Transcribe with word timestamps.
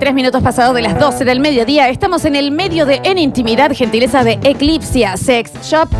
53 0.00 0.14
minutos 0.14 0.42
pasados 0.42 0.74
de 0.74 0.80
las 0.80 0.98
12 0.98 1.26
del 1.26 1.40
mediodía. 1.40 1.90
Estamos 1.90 2.24
en 2.24 2.34
el 2.34 2.52
medio 2.52 2.86
de 2.86 3.02
En 3.04 3.18
Intimidad, 3.18 3.70
gentileza 3.74 4.24
de 4.24 4.38
Eclipsia 4.42 5.18
Sex 5.18 5.52
Shop. 5.62 5.90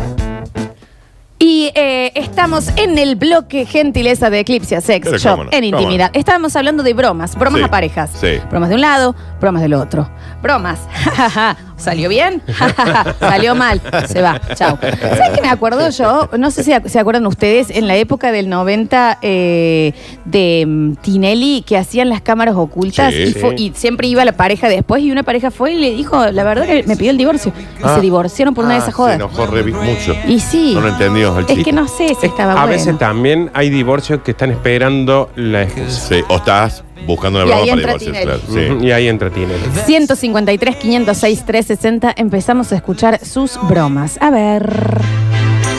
Y 1.37 1.71
eh, 1.75 2.11
estamos 2.15 2.69
en 2.77 2.97
el 2.97 3.15
bloque 3.15 3.67
gentileza 3.67 4.31
de 4.31 4.39
Eclipsia 4.39 4.81
Sex 4.81 5.05
Pero 5.05 5.17
Shop 5.19 5.31
cómo 5.33 5.43
no, 5.43 5.49
en 5.51 5.65
cómo 5.65 5.81
intimidad. 5.83 6.09
Estábamos 6.13 6.55
hablando 6.55 6.81
de 6.81 6.95
bromas, 6.95 7.35
bromas 7.35 7.59
Sí, 7.59 7.65
a 7.65 7.67
parejas. 7.69 8.09
sí. 8.19 8.39
Bromas 8.49 8.69
de 8.69 8.75
un 8.75 8.81
lado, 8.81 9.15
bromas 9.39 9.61
del 9.61 9.75
otro. 9.75 10.09
Bromas. 10.41 10.79
¿Salió 11.81 12.09
bien? 12.09 12.41
Salió 13.19 13.55
mal. 13.55 13.81
Se 14.07 14.21
va. 14.21 14.39
Chao. 14.55 14.77
¿Sabes 14.81 15.31
qué 15.35 15.41
me 15.41 15.49
acuerdo 15.49 15.89
yo? 15.89 16.29
No 16.37 16.51
sé 16.51 16.63
si 16.63 16.71
se 16.85 16.99
acuerdan 16.99 17.25
ustedes, 17.25 17.69
en 17.69 17.87
la 17.87 17.95
época 17.95 18.31
del 18.31 18.49
90 18.49 19.19
eh, 19.21 19.93
de 20.25 20.65
mm, 20.67 20.93
Tinelli, 20.95 21.63
que 21.65 21.77
hacían 21.77 22.09
las 22.09 22.21
cámaras 22.21 22.55
ocultas 22.55 23.13
Sí. 23.13 23.23
y, 23.23 23.33
fue- 23.33 23.55
y 23.57 23.71
siempre 23.75 24.07
iba 24.07 24.23
la 24.25 24.33
pareja 24.33 24.69
después 24.69 25.01
y 25.03 25.11
una 25.11 25.23
pareja 25.23 25.51
fue 25.51 25.73
y 25.73 25.77
le 25.77 25.91
dijo, 25.91 26.25
la 26.31 26.43
verdad 26.43 26.65
que 26.65 26.83
me 26.83 26.95
pidió 26.95 27.11
el 27.11 27.17
divorcio. 27.17 27.51
Y 27.79 27.81
Ah. 27.83 27.95
se 27.95 28.01
divorciaron 28.01 28.53
por 28.53 28.65
una 28.65 28.73
de 28.75 28.79
esas 28.79 28.89
Se 28.91 28.95
jodas. 28.95 29.15
enojó 29.15 29.47
re 29.47 29.63
mucho. 29.63 30.15
Y 30.27 30.39
sí. 30.39 30.73
No 30.75 30.81
lo 30.81 30.89
entendió 30.89 31.37
el 31.39 31.45
Es 31.45 31.51
chico. 31.51 31.63
que 31.65 31.73
no 31.73 31.87
sé 31.87 32.15
si 32.19 32.27
estaba 32.27 32.51
a 32.53 32.55
bueno. 32.55 32.67
veces 32.69 32.97
también 32.97 33.49
hay 33.53 33.69
divorcios 33.69 34.21
que 34.21 34.31
están 34.31 34.51
esperando 34.51 35.29
la 35.35 35.63
excusa. 35.63 35.89
Sí, 36.09 36.23
o 36.29 36.35
estás 36.37 36.83
buscando 37.05 37.43
una 37.43 37.47
Y 37.47 37.51
ahí 37.51 37.69
broma 37.71 37.81
para 37.81 37.93
entra 37.93 37.97
divorciarse, 37.97 38.05
Tinelli. 38.05 38.41
claro. 38.55 38.79
Sí. 38.79 38.85
Y 38.87 38.91
ahí 38.91 39.07
entra 39.07 39.29
Tinelli. 39.29 39.63
153, 39.85 40.75
506, 40.77 41.45
360. 41.45 42.13
Empezamos 42.17 42.71
a 42.71 42.75
escuchar 42.75 43.19
sus 43.25 43.57
bromas. 43.67 44.17
A 44.21 44.29
ver. 44.29 45.01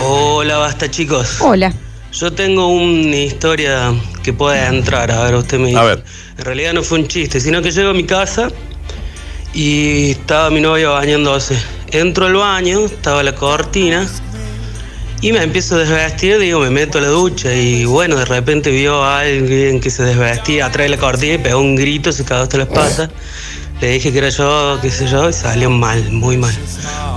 Hola, 0.05 0.59
basta 0.59 0.91
chicos. 0.91 1.41
Hola. 1.41 1.73
Yo 2.13 2.31
tengo 2.33 2.69
una 2.69 3.17
historia 3.17 3.93
que 4.23 4.33
puede 4.33 4.65
entrar, 4.67 5.11
a 5.11 5.25
ver, 5.25 5.35
usted 5.37 5.59
me 5.59 5.69
dice. 5.69 5.79
A 5.79 5.85
ver. 5.85 6.05
En 6.39 6.45
realidad 6.45 6.73
no 6.75 6.83
fue 6.83 6.99
un 6.99 7.09
chiste, 7.09 7.41
sino 7.41 7.63
que 7.63 7.71
llego 7.71 7.91
a 7.91 7.95
mi 7.95 8.05
casa 8.05 8.49
y 9.55 10.11
estaba 10.13 10.51
mi 10.51 10.61
novia 10.61 10.91
bañándose. 10.91 11.57
Entro 11.91 12.27
al 12.27 12.35
baño, 12.35 12.81
estaba 12.87 13.23
la 13.23 13.35
cortina 13.35 14.07
y 15.23 15.33
me 15.33 15.41
empiezo 15.41 15.77
a 15.77 15.79
desvestir, 15.79 16.37
digo, 16.41 16.59
me 16.59 16.69
meto 16.69 16.99
a 16.99 17.01
la 17.01 17.09
ducha 17.09 17.55
y 17.55 17.85
bueno, 17.85 18.17
de 18.17 18.25
repente 18.25 18.73
vio 18.73 19.05
a 19.05 19.21
alguien 19.21 19.81
que 19.81 19.89
se 19.89 20.03
desvestía 20.03 20.67
atrás 20.67 20.87
de 20.87 20.97
la 20.97 21.01
cortina 21.01 21.35
y 21.35 21.39
pegó 21.39 21.61
un 21.61 21.77
grito, 21.77 22.11
se 22.11 22.25
cagó 22.25 22.43
hasta 22.43 22.59
las 22.59 22.67
patas. 22.67 23.09
Le 23.81 23.89
dije 23.89 24.11
que 24.11 24.19
era 24.19 24.31
yo, 24.31 24.79
qué 24.83 24.91
sé 24.91 25.07
yo, 25.07 25.29
y 25.29 25.33
salió 25.33 25.71
mal, 25.71 26.11
muy 26.11 26.37
mal. 26.37 26.53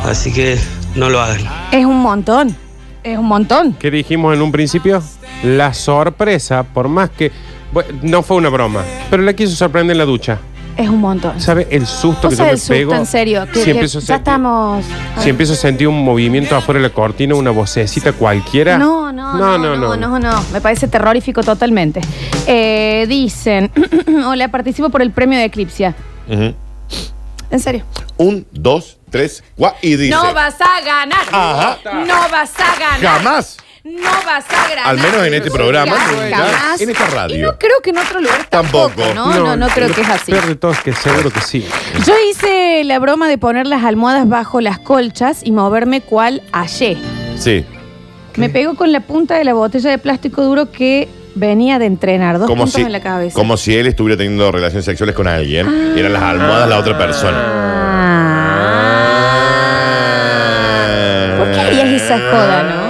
Así 0.04 0.32
que 0.32 0.56
no 0.96 1.10
lo 1.10 1.20
hagan. 1.20 1.42
Es 1.72 1.84
un 1.84 2.00
montón. 2.00 2.56
Es 3.04 3.18
un 3.18 3.26
montón. 3.26 3.74
¿Qué 3.74 3.90
dijimos 3.90 4.36
en 4.36 4.42
un 4.44 4.52
principio? 4.52 5.02
La 5.44 5.74
sorpresa, 5.74 6.62
por 6.62 6.88
más 6.88 7.10
que. 7.10 7.32
bueno, 7.72 7.90
no 8.04 8.22
fue 8.22 8.38
una 8.38 8.50
broma, 8.50 8.84
pero 9.10 9.24
la 9.24 9.34
quiso 9.34 9.56
sorprender 9.56 9.96
en 9.96 9.98
la 9.98 10.06
ducha. 10.06 10.40
Es 10.78 10.90
un 10.90 11.00
montón. 11.00 11.40
¿Sabe 11.40 11.68
el 11.72 11.88
susto 11.88 12.28
que 12.30 12.36
yo 12.36 12.44
me 12.44 12.50
del 12.50 12.58
susto, 12.60 12.74
pego? 12.74 12.94
en 12.96 13.06
serio. 13.06 13.46
Que, 13.52 13.60
si 13.60 13.66
que 13.66 13.72
empiezo 13.72 14.00
a 14.00 14.02
ya 14.02 14.08
sentir- 14.08 14.18
estamos. 14.18 14.86
Si 15.20 15.30
empiezo 15.30 15.54
a 15.54 15.56
sentir 15.56 15.88
un 15.88 16.04
movimiento 16.04 16.56
afuera 16.56 16.82
de 16.82 16.88
la 16.90 16.94
cortina, 16.94 17.36
una 17.36 17.52
vocecita 17.52 18.12
cualquiera. 18.12 18.78
No, 18.78 19.12
no, 19.14 19.38
no, 19.38 19.58
no, 19.58 19.76
no, 19.78 19.96
no, 19.96 20.20
no. 20.20 20.44
Me 20.52 20.60
parece 20.60 20.88
terrorífico 20.88 21.44
totalmente. 21.44 22.02
Eh, 22.48 23.06
dicen, 23.08 23.72
hola, 24.28 24.50
participo 24.50 24.90
por 24.90 25.02
el 25.02 25.12
premio 25.12 25.40
de 25.40 25.46
Eclipsia. 25.46 25.96
Ujú. 26.30 26.54
En 27.52 27.60
serio. 27.60 27.84
Un, 28.18 28.46
dos, 28.52 28.98
tres, 29.10 29.44
cuatro. 29.56 29.80
Y 29.82 29.96
dice. 29.96 30.10
No 30.16 30.34
vas 30.34 30.56
a 30.60 30.82
ganar. 30.86 31.26
Ajá. 31.32 31.78
No 32.06 32.16
vas 32.32 32.52
a 32.60 32.80
ganar. 32.80 33.00
Jamás. 33.02 33.58
No 33.88 34.02
vas 34.26 34.44
a 34.50 34.68
ganar. 34.68 34.88
Al 34.88 34.98
menos 34.98 35.28
en 35.28 35.34
este 35.36 35.52
programa, 35.52 35.92
Jamás. 35.96 36.82
en 36.82 36.90
esta 36.90 37.06
Y 37.08 37.14
radio. 37.14 37.52
no 37.52 37.58
creo 37.60 37.80
que 37.84 37.92
en 37.92 38.00
otro 38.00 38.20
lugar 38.20 38.48
tampoco. 38.50 38.90
Tampoco. 39.04 39.14
No, 39.14 39.32
no, 39.46 39.56
no, 39.56 39.68
creo 39.68 39.94
que 39.94 40.02
es 40.02 40.10
así. 40.10 40.32
Peor 40.32 40.48
de 40.48 40.56
todo 40.56 40.72
es 40.72 40.80
que 40.80 40.92
seguro 40.94 41.30
que 41.30 41.40
sí. 41.42 41.64
Yo 42.04 42.14
hice 42.32 42.84
la 42.84 42.98
broma 42.98 43.30
de 43.30 43.38
poner 43.38 43.68
las 43.68 43.84
almohadas 43.84 44.28
bajo 44.28 44.60
las 44.60 44.80
colchas 44.80 45.42
y 45.44 45.52
moverme 45.52 46.02
cual 46.02 46.42
hallé. 46.52 46.98
Sí. 47.38 47.64
Me 48.38 48.50
pegó 48.50 48.74
con 48.74 48.92
la 48.92 49.02
punta 49.02 49.36
de 49.36 49.44
la 49.44 49.54
botella 49.54 49.92
de 49.92 50.00
plástico 50.00 50.44
duro 50.44 50.72
que 50.72 51.08
venía 51.36 51.78
de 51.78 51.86
entrenar. 51.86 52.40
Dos 52.40 52.48
Como 52.48 52.64
puntos 52.64 52.74
si, 52.74 52.82
en 52.82 52.92
la 52.92 53.02
cabeza. 53.02 53.36
como 53.36 53.56
si 53.56 53.78
él 53.78 53.86
estuviera 53.86 54.18
teniendo 54.18 54.52
relaciones 54.52 54.86
sexuales 54.86 55.14
con 55.16 55.28
alguien. 55.28 55.94
y 55.96 56.00
eran 56.00 56.12
las 56.12 56.24
almohadas 56.24 56.68
la 56.68 56.80
otra 56.80 56.98
persona. 56.98 57.38
Ah. 61.28 61.36
¿Por 61.38 61.52
qué 61.52 61.60
harías 61.60 62.02
esa 62.02 62.18
joda, 62.18 62.64
no? 62.64 62.85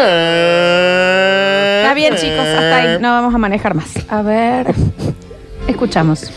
Está 0.00 1.94
bien, 1.94 2.14
chicos, 2.16 2.46
hasta 2.46 2.76
ahí. 2.76 2.98
No 3.00 3.12
vamos 3.12 3.34
a 3.34 3.38
manejar 3.38 3.74
más. 3.74 3.90
A 4.08 4.22
ver. 4.22 4.74
Escuchamos. 5.66 6.30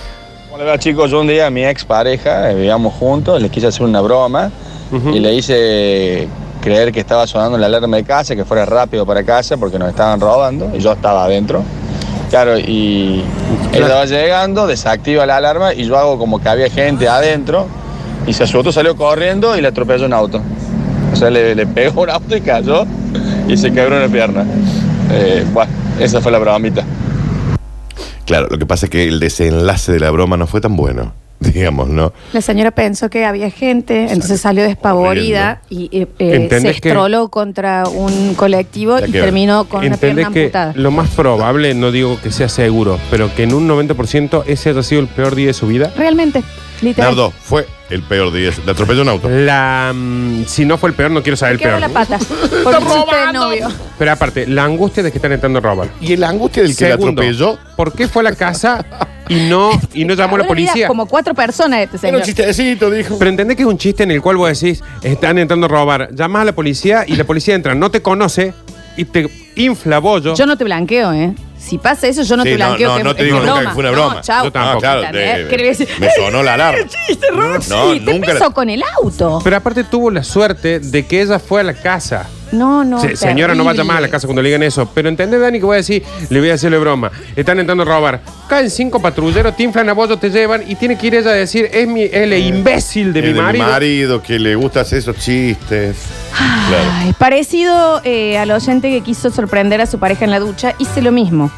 Hola 0.53 0.77
chicos, 0.77 1.09
yo 1.09 1.21
un 1.21 1.27
día 1.27 1.47
a 1.47 1.49
mi 1.49 1.65
ex 1.65 1.85
pareja, 1.85 2.49
vivíamos 2.49 2.93
juntos, 2.93 3.41
le 3.41 3.49
quise 3.49 3.67
hacer 3.67 3.83
una 3.83 4.01
broma 4.01 4.51
y 5.11 5.19
le 5.19 5.33
hice 5.33 6.27
creer 6.61 6.91
que 6.91 6.99
estaba 6.99 7.25
sonando 7.25 7.57
la 7.57 7.65
alarma 7.67 7.97
de 7.97 8.03
casa, 8.03 8.35
que 8.35 8.45
fuera 8.45 8.65
rápido 8.65 9.05
para 9.05 9.23
casa 9.23 9.57
porque 9.57 9.79
nos 9.79 9.89
estaban 9.89 10.19
robando 10.19 10.69
y 10.75 10.79
yo 10.79 10.91
estaba 10.91 11.23
adentro. 11.23 11.63
Claro, 12.29 12.59
y 12.59 13.23
ella 13.73 13.95
va 13.95 14.05
llegando, 14.05 14.67
desactiva 14.67 15.25
la 15.25 15.37
alarma 15.37 15.73
y 15.73 15.85
yo 15.85 15.97
hago 15.97 16.19
como 16.19 16.39
que 16.39 16.49
había 16.49 16.69
gente 16.69 17.07
adentro 17.07 17.65
y 18.27 18.33
se 18.33 18.43
asustó, 18.43 18.71
salió 18.71 18.95
corriendo 18.95 19.57
y 19.57 19.61
le 19.61 19.69
atropelló 19.69 20.05
un 20.05 20.13
auto. 20.13 20.41
O 21.11 21.15
sea, 21.15 21.29
le, 21.29 21.55
le 21.55 21.65
pegó 21.65 22.01
un 22.03 22.09
auto 22.09 22.35
y 22.35 22.41
cayó 22.41 22.85
y 23.51 23.57
se 23.57 23.71
quebró 23.71 23.97
una 23.97 24.07
pierna. 24.07 24.45
Eh, 25.11 25.45
bueno, 25.51 25.71
esa 25.99 26.21
fue 26.21 26.31
la 26.31 26.39
bromita. 26.39 26.83
Claro, 28.25 28.47
lo 28.49 28.57
que 28.57 28.65
pasa 28.65 28.85
es 28.85 28.89
que 28.89 29.07
el 29.07 29.19
desenlace 29.19 29.91
de 29.91 29.99
la 29.99 30.09
broma 30.09 30.37
no 30.37 30.47
fue 30.47 30.61
tan 30.61 30.77
bueno. 30.77 31.13
Digamos, 31.53 31.89
¿no? 31.89 32.13
La 32.33 32.41
señora 32.41 32.69
pensó 32.71 33.09
que 33.09 33.25
había 33.25 33.49
gente, 33.49 34.03
entonces 34.11 34.39
salió 34.41 34.63
despavorida 34.63 35.61
y 35.69 35.85
eh, 35.91 36.07
eh, 36.19 36.29
se 36.29 36.35
¿Entendés 36.35 36.79
que- 36.81 36.89
estroló 36.89 37.29
contra 37.29 37.83
un 37.87 38.35
colectivo 38.35 38.97
y 39.05 39.11
terminó 39.11 39.65
con 39.65 39.83
una 39.85 39.97
pierna 39.97 40.29
que 40.31 40.43
amputada. 40.43 40.73
lo 40.75 40.91
más 40.91 41.09
probable, 41.09 41.73
no 41.73 41.91
digo 41.91 42.19
que 42.21 42.31
sea 42.31 42.47
seguro, 42.47 42.99
pero 43.09 43.33
que 43.33 43.43
en 43.43 43.53
un 43.55 43.67
90% 43.67 44.43
ese 44.45 44.69
haya 44.69 44.83
sido 44.83 45.01
el 45.01 45.07
peor 45.07 45.33
día 45.35 45.47
de 45.47 45.53
su 45.53 45.65
vida. 45.67 45.91
Realmente, 45.97 46.43
literal. 46.81 47.11
Nardo, 47.11 47.31
fue 47.31 47.65
el 47.89 48.03
peor 48.03 48.31
día. 48.31 48.51
Le 48.63 48.71
atropelló 48.71 49.01
un 49.01 49.09
auto. 49.09 49.27
La, 49.29 49.91
mm, 49.95 50.45
si 50.45 50.63
no 50.63 50.77
fue 50.77 50.89
el 50.91 50.95
peor, 50.95 51.11
no 51.11 51.23
quiero 51.23 51.35
saber 51.37 51.53
el 51.55 51.59
peor. 51.59 51.79
la 51.79 51.89
pata. 51.89 52.19
Por 52.63 52.75
un 52.77 53.33
novio. 53.33 53.67
Pero 53.97 54.11
aparte, 54.11 54.45
la 54.47 54.63
angustia 54.63 55.01
de 55.03 55.11
que 55.11 55.17
están 55.17 55.31
entrando 55.31 55.57
a 55.59 55.61
robar. 55.63 55.89
Y 55.99 56.15
la 56.17 56.29
angustia 56.29 56.61
del 56.63 56.75
que 56.77 56.85
le 56.85 56.91
Segundo, 56.91 57.21
atropelló. 57.21 57.57
¿por 57.75 57.93
qué 57.93 58.07
fue 58.07 58.21
a 58.21 58.25
la 58.25 58.35
casa 58.35 58.85
y 59.31 59.49
no, 59.49 59.71
y 59.93 60.05
no 60.05 60.13
llamó 60.13 60.35
a 60.35 60.39
la 60.39 60.47
policía? 60.47 60.87
Como 60.87 61.05
cuatro 61.05 61.33
personas 61.33 61.79
este 61.81 61.97
Era 61.97 62.01
señor. 62.01 62.19
un 62.21 62.25
chistecito, 62.25 62.89
dijo. 62.91 63.17
Pero 63.17 63.29
entendés 63.29 63.55
que 63.57 63.63
es 63.63 63.69
un 63.69 63.77
chiste 63.77 64.03
en 64.03 64.11
el 64.11 64.21
cual 64.21 64.37
vos 64.37 64.49
decís, 64.59 64.83
están 65.01 65.37
entrando 65.37 65.65
a 65.65 65.69
robar, 65.69 66.09
llamas 66.13 66.41
a 66.43 66.45
la 66.45 66.51
policía 66.53 67.03
y 67.07 67.15
la 67.15 67.23
policía 67.23 67.55
entra, 67.55 67.73
no 67.75 67.89
te 67.91 68.01
conoce 68.01 68.53
y 68.97 69.05
te 69.05 69.29
infla 69.55 69.99
bollo. 69.99 70.35
Yo 70.35 70.45
no 70.45 70.57
te 70.57 70.63
blanqueo, 70.63 71.13
¿eh? 71.13 71.33
Si 71.57 71.77
pasa 71.77 72.07
eso, 72.07 72.23
yo 72.23 72.35
no 72.37 72.43
Sí, 72.43 72.49
te 72.49 72.55
blanqueo. 72.55 72.89
no, 72.89 72.97
que- 72.97 73.03
no 73.03 73.15
te 73.15 73.21
es 73.21 73.25
digo 73.25 73.37
una 73.37 73.45
nunca 73.45 73.59
broma. 73.59 73.69
que 73.69 73.75
fue 73.75 73.83
una 73.83 73.91
broma. 73.91 74.13
No, 74.15 74.21
chau. 74.21 74.43
Yo 74.45 74.51
tampoco. 74.51 74.79
Claro. 74.79 75.03
¿Entendés? 75.03 75.37
de- 75.37 75.47
Quería 75.47 75.67
decir, 75.67 75.87
me 75.99 76.09
sonó 76.11 76.41
la 76.43 76.53
alarma. 76.55 76.79
chiste, 77.07 77.27
Roxy. 77.31 77.69
No, 77.69 77.91
¿Qué 77.93 77.99
nunca 77.99 78.33
la- 78.33 78.49
con 78.49 78.69
el 78.69 78.83
auto? 78.99 79.39
Pero 79.43 79.55
aparte 79.57 79.83
tuvo 79.83 80.09
la 80.09 80.23
suerte 80.23 80.79
de 80.79 81.05
que 81.05 81.21
ella 81.21 81.37
fue 81.39 81.61
a 81.61 81.63
la 81.63 81.73
casa. 81.75 82.27
No, 82.51 82.83
no. 82.83 82.99
Se- 83.01 83.15
señora, 83.15 83.55
no 83.55 83.63
va 83.63 83.71
a 83.71 83.73
llamar 83.73 83.97
a 83.97 84.01
la 84.01 84.09
casa 84.09 84.27
cuando 84.27 84.41
le 84.41 84.49
digan 84.49 84.63
eso. 84.63 84.89
Pero 84.93 85.07
entendés, 85.09 85.39
Dani, 85.39 85.59
que 85.59 85.65
voy 85.65 85.75
a 85.75 85.77
decir, 85.77 86.03
le 86.29 86.39
voy 86.39 86.49
a 86.49 86.55
hacerle 86.55 86.77
broma. 86.79 87.11
Están 87.35 87.59
entrando 87.59 87.83
a 87.83 87.85
robar. 87.85 88.21
Caen 88.49 88.69
cinco 88.69 89.01
patrulleros, 89.01 89.55
te 89.55 89.63
inflan 89.63 89.87
a 89.89 89.93
bollo, 89.93 90.17
te 90.17 90.29
llevan 90.29 90.63
y 90.67 90.75
tiene 90.75 90.97
que 90.97 91.07
ir 91.07 91.15
ella 91.15 91.29
a 91.31 91.33
decir, 91.33 91.69
es 91.71 91.87
mi, 91.87 92.03
es 92.03 92.13
el 92.13 92.33
imbécil 92.33 93.13
de 93.13 93.19
El 93.19 93.25
mi 93.27 93.33
de 93.33 93.41
marido. 93.41 93.65
marido 93.67 94.21
que 94.23 94.37
le 94.39 94.55
gusta 94.55 94.81
hacer 94.81 94.99
esos 94.99 95.17
chistes. 95.17 95.95
Claro. 96.67 96.89
Ay, 96.93 97.13
parecido 97.17 98.01
eh, 98.03 98.37
al 98.37 98.51
oyente 98.51 98.89
que 98.89 99.01
quiso 99.01 99.29
sorprender 99.31 99.79
a 99.81 99.85
su 99.85 99.99
pareja 99.99 100.25
en 100.25 100.31
la 100.31 100.39
ducha, 100.39 100.73
hice 100.79 101.01
lo 101.01 101.11
mismo. 101.11 101.49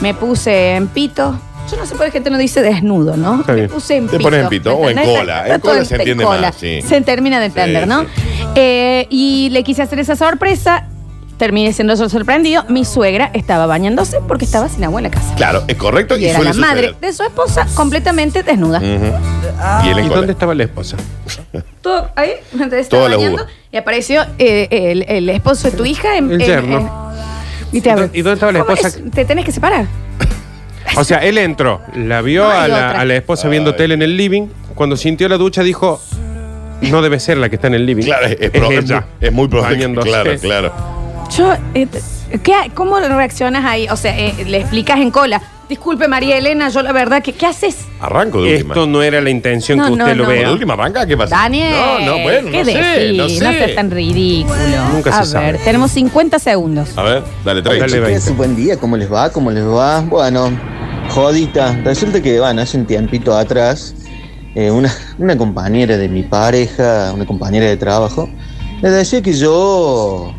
Me 0.00 0.14
puse 0.14 0.74
en 0.76 0.88
pito. 0.88 1.38
Yo 1.70 1.76
no 1.76 1.84
sé 1.86 1.94
por 1.96 2.06
qué 2.06 2.12
gente 2.12 2.30
no 2.30 2.38
dice 2.38 2.62
desnudo, 2.62 3.16
¿no? 3.16 3.40
Está 3.40 3.52
Me 3.52 3.58
bien. 3.60 3.70
puse 3.70 3.96
en 3.96 4.06
Te 4.08 4.20
pones 4.20 4.42
en 4.44 4.48
pito 4.48 4.70
¿me 4.70 4.76
o 4.76 4.90
en 4.90 4.98
entendés? 4.98 5.18
cola. 5.20 5.42
Está 5.42 5.54
En 5.56 5.60
cola 5.60 5.84
se 5.84 5.96
entiende 5.96 6.24
cola. 6.24 6.40
más, 6.40 6.54
sí. 6.56 6.80
Se 6.82 7.00
termina 7.00 7.40
de 7.40 7.46
entender, 7.46 7.82
Sí, 7.82 7.88
¿no? 7.88 8.02
sí. 8.02 8.08
Eh, 8.54 9.06
y 9.10 9.48
le 9.50 9.64
quise 9.64 9.82
hacer 9.82 9.98
esa 9.98 10.14
sorpresa. 10.16 10.86
Terminé 11.38 11.72
siendo 11.74 11.94
yo 11.94 12.08
sorprendido. 12.08 12.64
Mi 12.68 12.84
suegra 12.86 13.30
estaba 13.34 13.66
bañándose 13.66 14.18
porque 14.26 14.44
estaba 14.46 14.68
sin 14.70 14.84
agua 14.84 15.00
en 15.00 15.04
la 15.04 15.10
casa. 15.10 15.34
Claro, 15.34 15.64
es 15.68 15.74
correcto 15.76 16.16
y, 16.16 16.22
Y 16.22 16.26
era 16.28 16.36
suele 16.38 16.54
la 16.54 16.60
madre 16.66 16.82
suceder. 16.88 17.00
de 17.00 17.12
su 17.12 17.22
esposa 17.24 17.66
completamente 17.74 18.42
desnuda. 18.42 18.80
Y 18.82 19.88
él 19.90 19.98
en 19.98 20.04
¿Y 20.06 20.08
cola. 20.08 20.16
dónde 20.20 20.32
estaba 20.32 20.54
la 20.54 20.62
esposa? 20.62 20.96
Todo 21.82 22.08
ahí, 22.16 22.30
entonces 22.52 22.88
Toda 22.88 23.02
estaba 23.02 23.08
la 23.10 23.16
bañando 23.16 23.42
uva. 23.42 23.50
y 23.70 23.76
apareció 23.76 24.24
eh, 24.38 24.68
el, 24.70 25.02
el 25.08 25.28
esposo 25.28 25.70
de 25.70 25.76
tu 25.76 25.84
hija 25.84 26.16
en, 26.16 26.30
El 26.30 26.40
en- 26.40 26.46
yerno. 26.46 26.78
en- 26.78 27.76
y 27.76 27.80
te 27.82 27.90
¿Y 27.90 27.92
dónde- 27.92 28.18
y 28.18 28.22
dónde 28.22 28.34
estaba 28.34 28.52
la 28.52 28.60
¿Cómo 28.60 28.72
esposa? 28.74 28.96
es? 29.04 29.10
Te 29.10 29.24
tenés 29.26 29.44
que 29.44 29.52
separar. 29.52 29.84
O 30.96 31.04
sea, 31.04 31.18
él 31.18 31.38
entró, 31.38 31.80
la 31.94 32.22
vio 32.22 32.44
No 32.44 32.50
hay 32.50 32.58
a, 32.64 32.68
la, 32.68 32.74
otra. 32.88 33.00
a 33.00 33.04
la 33.04 33.14
esposa 33.16 33.48
viendo 33.48 33.74
tele 33.74 33.94
en 33.94 34.02
el 34.02 34.16
living. 34.16 34.46
Cuando 34.74 34.96
sintió 34.96 35.28
la 35.28 35.36
ducha, 35.36 35.62
dijo: 35.62 36.00
No 36.82 37.02
debe 37.02 37.20
ser 37.20 37.36
la 37.38 37.48
que 37.48 37.56
está 37.56 37.66
en 37.68 37.74
el 37.74 37.86
living. 37.86 38.04
Claro, 38.04 38.26
es, 38.26 38.36
es 38.40 38.50
pro- 38.50 38.70
es 38.70 38.84
ella. 38.84 39.00
muy, 39.20 39.26
es 39.28 39.32
muy 39.32 39.48
probable. 39.48 39.76
Bañándose. 39.76 40.08
Claro, 40.08 40.30
claro. 40.40 40.72
Yo, 41.36 41.52
eh, 41.74 41.86
¿Qué, 42.42 42.54
¿Cómo 42.74 42.98
reaccionas 42.98 43.64
ahí? 43.64 43.86
O 43.90 43.96
sea, 43.96 44.16
eh, 44.18 44.34
le 44.46 44.58
explicas 44.58 44.98
en 44.98 45.10
cola. 45.10 45.40
Disculpe, 45.68 46.06
María 46.06 46.38
Elena, 46.38 46.68
yo 46.68 46.80
la 46.82 46.92
verdad 46.92 47.22
que. 47.22 47.32
¿Qué 47.32 47.44
haces? 47.46 47.86
Arranco 48.00 48.40
de 48.42 48.52
última. 48.54 48.74
Esto 48.74 48.86
no 48.86 49.02
era 49.02 49.20
la 49.20 49.30
intención 49.30 49.78
No, 49.78 49.86
que 49.86 49.92
usted 49.92 50.06
no, 50.06 50.14
lo 50.14 50.22
no. 50.24 50.30
¿De 50.30 50.38
vea. 50.38 50.52
última 50.52 50.74
arranca? 50.74 51.04
¿Qué 51.06 51.16
pasa? 51.16 51.36
Daniel. 51.36 51.72
No, 51.72 51.98
no, 52.00 52.18
bueno, 52.22 52.50
¿qué 52.52 52.58
no 52.58 52.64
sé, 52.64 52.72
decís? 52.78 53.16
no 53.18 53.28
sé. 53.28 53.38
seas 53.58 53.74
tan 53.74 53.90
ridículo. 53.90 54.54
Nunca 54.92 55.10
se 55.12 55.18
A 55.18 55.24
sabe. 55.24 55.52
ver, 55.52 55.60
tenemos 55.64 55.90
50 55.90 56.38
segundos. 56.38 56.96
A 56.96 57.02
ver, 57.02 57.22
dale, 57.44 57.62
trae. 57.62 57.78
Dale, 57.80 57.98
20. 58.00 58.30
buen 58.32 58.54
día, 58.54 58.76
¿cómo 58.76 58.96
les 58.96 59.12
va? 59.12 59.30
¿Cómo 59.32 59.50
les 59.50 59.64
va? 59.66 60.02
Bueno, 60.02 60.52
jodita. 61.16 61.72
Resulta 61.82 62.20
que, 62.20 62.38
bueno, 62.38 62.60
hace 62.60 62.76
un 62.76 62.84
tiempito 62.84 63.34
atrás, 63.34 63.94
eh, 64.54 64.70
una, 64.70 64.94
una 65.18 65.36
compañera 65.36 65.96
de 65.96 66.10
mi 66.10 66.22
pareja, 66.22 67.10
una 67.14 67.24
compañera 67.24 67.64
de 67.66 67.76
trabajo, 67.78 68.28
le 68.82 68.90
decía 68.90 69.22
que 69.22 69.32
yo 69.32 70.34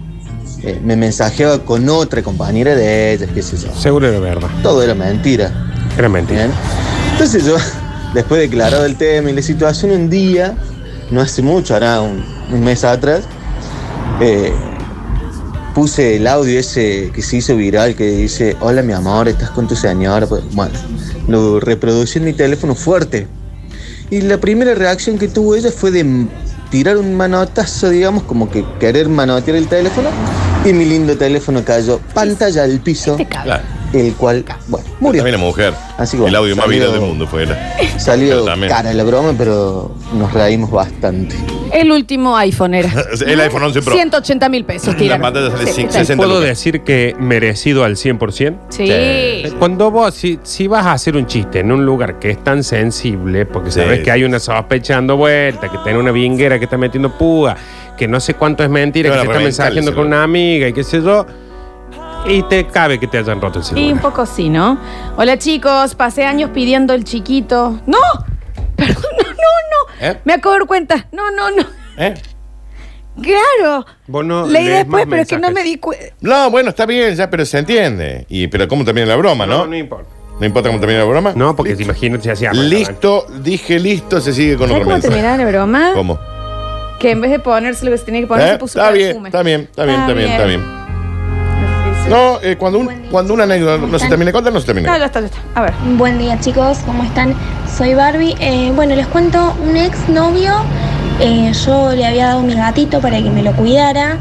eh, 0.62 0.79
me 0.83 0.95
mensajeaba 0.95 1.57
con 1.65 1.89
otra 1.89 2.21
compañera 2.21 2.75
de 2.75 3.13
ella, 3.13 3.25
qué 3.33 3.41
sé 3.41 3.57
yo. 3.57 3.74
Seguro 3.74 4.07
era 4.07 4.19
verdad. 4.19 4.50
Todo 4.62 4.83
era 4.83 4.94
mentira. 4.94 5.51
Era 5.97 6.09
mentira. 6.09 6.45
Bien. 6.45 6.56
Entonces 7.13 7.44
yo, 7.44 7.56
después 8.13 8.39
de 8.39 8.45
aclarado 8.45 8.85
el 8.85 8.97
tema 8.97 9.31
y 9.31 9.33
la 9.33 9.41
situación, 9.41 9.89
un 9.89 10.12
día, 10.12 10.56
no 11.09 11.21
hace 11.21 11.41
mucho, 11.41 11.75
un, 11.75 12.24
un 12.53 12.63
mes 12.63 12.83
atrás, 12.83 13.24
eh, 14.21 14.53
puse 15.77 16.15
el 16.15 16.25
audio 16.25 16.59
ese 16.59 17.12
que 17.13 17.21
se 17.21 17.38
hizo 17.38 17.56
viral 17.56 17.94
que 17.94 18.09
dice, 18.09 18.57
hola 18.62 18.81
mi 18.81 18.94
amor, 18.94 19.27
estás 19.27 19.51
con 19.51 19.68
tu 19.68 19.75
señora. 19.75 20.25
Pues, 20.25 20.41
Bueno, 20.56 20.74
lo 21.27 21.59
reproducí 21.59 22.18
en 22.18 22.25
mi 22.25 22.33
teléfono 22.33 22.74
fuerte. 22.74 23.27
Y 24.09 24.21
la 24.21 24.39
primera 24.39 24.74
reacción 24.74 25.19
que 25.19 25.27
tuvo 25.27 25.53
ella 25.53 25.69
fue 25.69 25.91
de 25.91 26.25
tirar 26.71 26.97
un 26.97 27.15
manotazo, 27.15 27.89
digamos, 27.89 28.24
como 28.24 28.50
que 28.50 28.65
querer 28.79 29.07
manotear 29.07 29.56
el 29.56 29.68
teléfono. 29.68 30.09
Y 30.65 30.74
mi 30.74 30.83
lindo 30.83 31.15
teléfono 31.15 31.63
cayó 31.63 32.00
pantalla 32.12 32.63
al 32.63 32.79
piso, 32.79 33.15
Te 33.15 33.27
cago. 33.27 33.44
Claro. 33.44 33.76
El 33.94 34.13
cual, 34.16 34.44
bueno, 34.68 34.86
murió. 35.00 35.22
También 35.24 35.39
la 35.39 35.45
mujer. 35.45 35.74
Así 35.98 36.18
que 36.18 36.25
el 36.25 36.36
audio 36.36 36.56
más 36.56 36.66
salió- 36.66 36.80
viral 36.80 36.92
del 37.00 37.01
mundo 37.07 37.28
fue. 37.28 37.45
Pero 37.45 37.56
Salió 38.00 38.45
cara 38.68 38.94
la 38.94 39.04
broma, 39.04 39.34
pero 39.38 39.95
nos 40.13 40.34
reímos 40.34 40.69
bastante. 40.72 41.36
El 41.74 41.92
último 41.92 42.36
iPhone 42.38 42.74
era. 42.75 42.89
El 43.25 43.39
iPhone 43.42 43.63
11 43.63 43.81
Pro. 43.81 43.94
180 43.94 44.50
mil 44.50 44.63
pesos, 44.66 44.95
La 45.00 45.18
sale 45.51 45.66
Sí, 45.68 45.74
cinco- 45.81 45.92
sí. 45.92 45.98
60 46.00 46.16
¿Puedo 46.24 46.39
lucas. 46.39 46.50
decir 46.50 46.81
que 46.81 47.16
merecido 47.19 47.84
al 47.84 47.95
100%? 47.98 48.57
Sí. 48.69 49.44
Cuando 49.60 49.92
vos, 49.92 50.13
si, 50.13 50.39
si 50.44 50.68
vas 50.68 50.86
a 50.86 50.94
hacer 50.94 51.16
un 51.18 51.25
chiste 51.25 51.60
en 51.60 51.72
un 51.72 51.86
lugar 51.86 52.19
que 52.19 52.30
es 52.31 52.44
tan 52.44 52.63
sensible, 52.63 53.45
porque 53.45 53.72
Sí. 53.72 53.80
sabes 53.81 54.00
que 54.01 54.12
hay 54.12 54.24
una 54.24 54.39
sospecha 54.39 54.94
dando 54.95 55.18
vuelta, 55.18 55.69
que 55.69 55.78
tiene 55.80 56.00
una 56.00 56.12
vinguera 56.12 56.57
que 56.57 56.66
está 56.66 56.78
metiendo 56.78 57.18
púa, 57.18 57.56
que 57.98 58.07
no 58.07 58.19
sé 58.19 58.36
cuánto 58.36 58.63
es 58.63 58.69
mentira, 58.69 59.10
que 59.12 59.18
a 59.19 59.24
está 59.24 59.39
mensajeando 59.39 59.94
con 59.95 60.07
una 60.07 60.24
amiga 60.24 60.68
y 60.68 60.74
qué 60.74 60.84
sé 60.84 61.01
yo, 61.01 61.25
y 62.27 62.44
te 62.44 62.65
cabe 62.68 63.00
que 63.00 63.07
te 63.07 63.18
hayan 63.18 63.39
roto 63.41 63.59
el 63.59 63.65
Sí, 63.65 63.71
un 63.74 63.77
celular. 63.77 64.01
poco 64.01 64.25
sí, 64.25 64.50
¿no? 64.50 64.77
Hola 65.18 65.38
chicos, 65.38 65.95
pasé 65.95 66.25
años 66.25 66.51
pidiendo 66.53 66.94
el 66.94 67.03
chiquito. 67.03 67.79
¡No! 67.85 67.97
Perdón, 68.75 69.03
no, 69.18 69.29
no, 69.29 69.33
no. 70.01 70.06
¿Eh? 70.07 70.19
Me 70.25 70.33
acabo 70.33 70.53
de 70.53 70.59
dar 70.59 70.68
cuenta. 70.68 71.07
No, 71.12 71.31
no, 71.31 71.50
no. 71.51 71.63
¿Eh? 71.97 72.13
Claro. 73.21 73.85
Vos 74.07 74.24
no 74.25 74.45
Leí 74.47 74.65
lees 74.65 74.77
después, 74.79 75.06
más 75.06 75.09
pero 75.09 75.21
es 75.24 75.27
que 75.27 75.38
no 75.39 75.51
me 75.51 75.63
di 75.63 75.77
cuenta. 75.77 76.06
No, 76.21 76.51
bueno, 76.51 76.69
está 76.69 76.85
bien, 76.85 77.15
ya, 77.15 77.29
pero 77.29 77.45
se 77.45 77.57
entiende. 77.59 78.25
Y, 78.29 78.47
pero 78.47 78.68
¿cómo 78.68 78.85
termina 78.85 79.07
la 79.07 79.15
broma, 79.15 79.45
no? 79.47 79.59
No, 79.59 79.68
no 79.68 79.75
importa. 79.75 80.09
¿No 80.39 80.45
importa 80.45 80.69
cómo 80.69 80.79
termina 80.79 81.00
la 81.00 81.06
broma? 81.06 81.33
No, 81.35 81.56
porque 81.56 81.75
te 81.75 81.81
imagínate 81.81 82.24
si 82.25 82.29
hacía 82.29 82.53
Listo, 82.53 83.25
dije 83.41 83.79
listo, 83.79 84.21
se 84.21 84.33
sigue 84.33 84.56
con 84.56 84.68
¿Sabes 84.68 84.83
otro 84.83 85.00
cómo 85.01 85.12
mensaje. 85.13 85.38
la 85.38 85.45
broma? 85.50 85.91
¿Cómo? 85.95 86.19
Que 87.00 87.09
en 87.12 87.21
vez 87.21 87.31
de 87.31 87.39
ponerse 87.39 87.85
lo 87.85 87.91
que 87.91 87.97
se 87.97 88.06
tenía 88.06 88.21
que 88.21 88.27
poner, 88.27 88.47
¿Eh? 88.47 88.51
se 88.51 88.57
puso 88.59 88.77
Está 88.79 88.91
bien, 88.91 89.07
perfume. 89.07 89.29
está 89.29 89.41
bien, 89.41 89.62
está 89.62 89.85
bien, 89.85 90.00
está 90.01 90.13
bien, 90.13 90.29
está 90.29 90.45
bien. 90.45 90.87
No, 92.09 92.39
eh, 92.42 92.56
cuando, 92.57 92.80
un, 92.80 92.88
cuando 93.12 93.33
una 93.33 93.44
anécdota 93.44 93.86
no 93.86 94.00
se 94.00 94.07
termina 94.07 94.30
de 94.30 94.33
contar, 94.33 94.54
no 94.54 94.59
se 94.59 94.65
termina. 94.65 94.92
No, 94.92 94.98
ya 94.98 95.06
está, 95.06 95.19
ya 95.19 95.25
está. 95.25 95.39
A 95.56 95.62
ver. 95.62 95.74
Buen 95.98 96.18
día 96.18 96.39
chicos, 96.39 96.80
¿cómo 96.86 97.04
están? 97.04 97.36
Soy 97.77 97.95
Barbie. 97.95 98.36
Eh, 98.39 98.71
bueno, 98.75 98.95
les 98.95 99.07
cuento, 99.07 99.54
un 99.62 99.75
ex 99.75 100.07
novio, 100.07 100.54
eh, 101.19 101.51
yo 101.65 101.92
le 101.94 102.06
había 102.06 102.27
dado 102.27 102.44
mi 102.44 102.54
gatito 102.54 103.01
para 103.01 103.18
que 103.21 103.30
me 103.30 103.44
lo 103.44 103.51
cuidara 103.54 104.18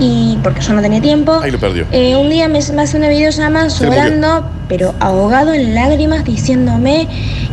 y 0.00 0.38
porque 0.42 0.60
yo 0.60 0.72
no 0.72 0.82
tenía 0.82 1.00
tiempo. 1.00 1.38
Ahí 1.40 1.52
lo 1.52 1.58
perdió. 1.58 1.86
Eh, 1.92 2.16
un 2.16 2.28
día 2.28 2.48
me, 2.48 2.58
me 2.72 2.82
hace 2.82 2.96
una 2.96 3.08
videollamada 3.08 3.68
llorando, 3.68 4.50
pero 4.68 4.94
ahogado 4.98 5.52
en 5.54 5.74
lágrimas, 5.74 6.24
diciéndome 6.24 7.06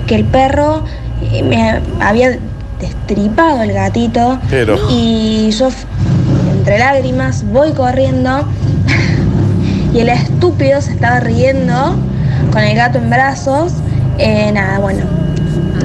que 0.07 0.15
el 0.15 0.25
perro 0.25 0.83
eh, 1.31 1.43
me 1.43 1.79
había 2.03 2.39
destripado 2.79 3.61
el 3.61 3.71
gatito. 3.71 4.39
Pero. 4.49 4.79
Y 4.89 5.51
yo, 5.51 5.69
entre 6.57 6.79
lágrimas, 6.79 7.43
voy 7.51 7.71
corriendo 7.73 8.47
y 9.95 9.99
el 10.01 10.09
estúpido 10.09 10.81
se 10.81 10.91
estaba 10.91 11.19
riendo 11.21 11.95
con 12.51 12.61
el 12.61 12.75
gato 12.75 12.97
en 12.97 13.09
brazos. 13.09 13.73
Eh, 14.17 14.51
nada, 14.53 14.79
bueno, 14.79 15.05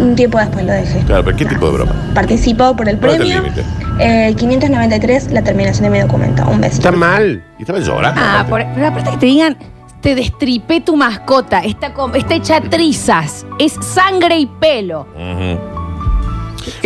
un 0.00 0.14
tiempo 0.16 0.38
después 0.38 0.64
lo 0.66 0.72
dejé. 0.72 1.00
Claro, 1.00 1.24
pero 1.24 1.36
¿qué 1.36 1.44
tipo 1.46 1.66
de 1.66 1.72
broma? 1.72 1.92
Participó 2.14 2.74
por 2.76 2.88
el 2.88 2.98
¿Cuál 2.98 3.12
es 3.12 3.20
el 3.20 3.26
premio. 3.26 3.42
límite? 3.42 3.64
Eh, 4.00 4.34
593, 4.36 5.30
la 5.32 5.42
terminación 5.42 5.84
de 5.84 5.90
mi 5.90 5.98
documento. 6.00 6.42
Un 6.50 6.60
besito. 6.60 6.88
Está 6.88 6.92
mal. 6.98 7.42
Y 7.58 7.62
estaba 7.62 7.78
llorando. 7.80 8.20
Ah, 8.22 8.40
aparte. 8.40 8.64
por- 8.66 8.74
pero 8.74 8.86
aparte 8.88 9.10
que 9.10 9.16
te 9.18 9.26
digan, 9.26 9.56
te 10.00 10.14
destripé 10.14 10.80
tu 10.80 10.96
mascota, 10.96 11.60
está, 11.60 11.92
está 12.14 12.34
hecha 12.34 12.60
trizas, 12.62 13.44
es 13.58 13.74
sangre 13.82 14.38
y 14.38 14.46
pelo. 14.46 15.06
Es 15.18 15.58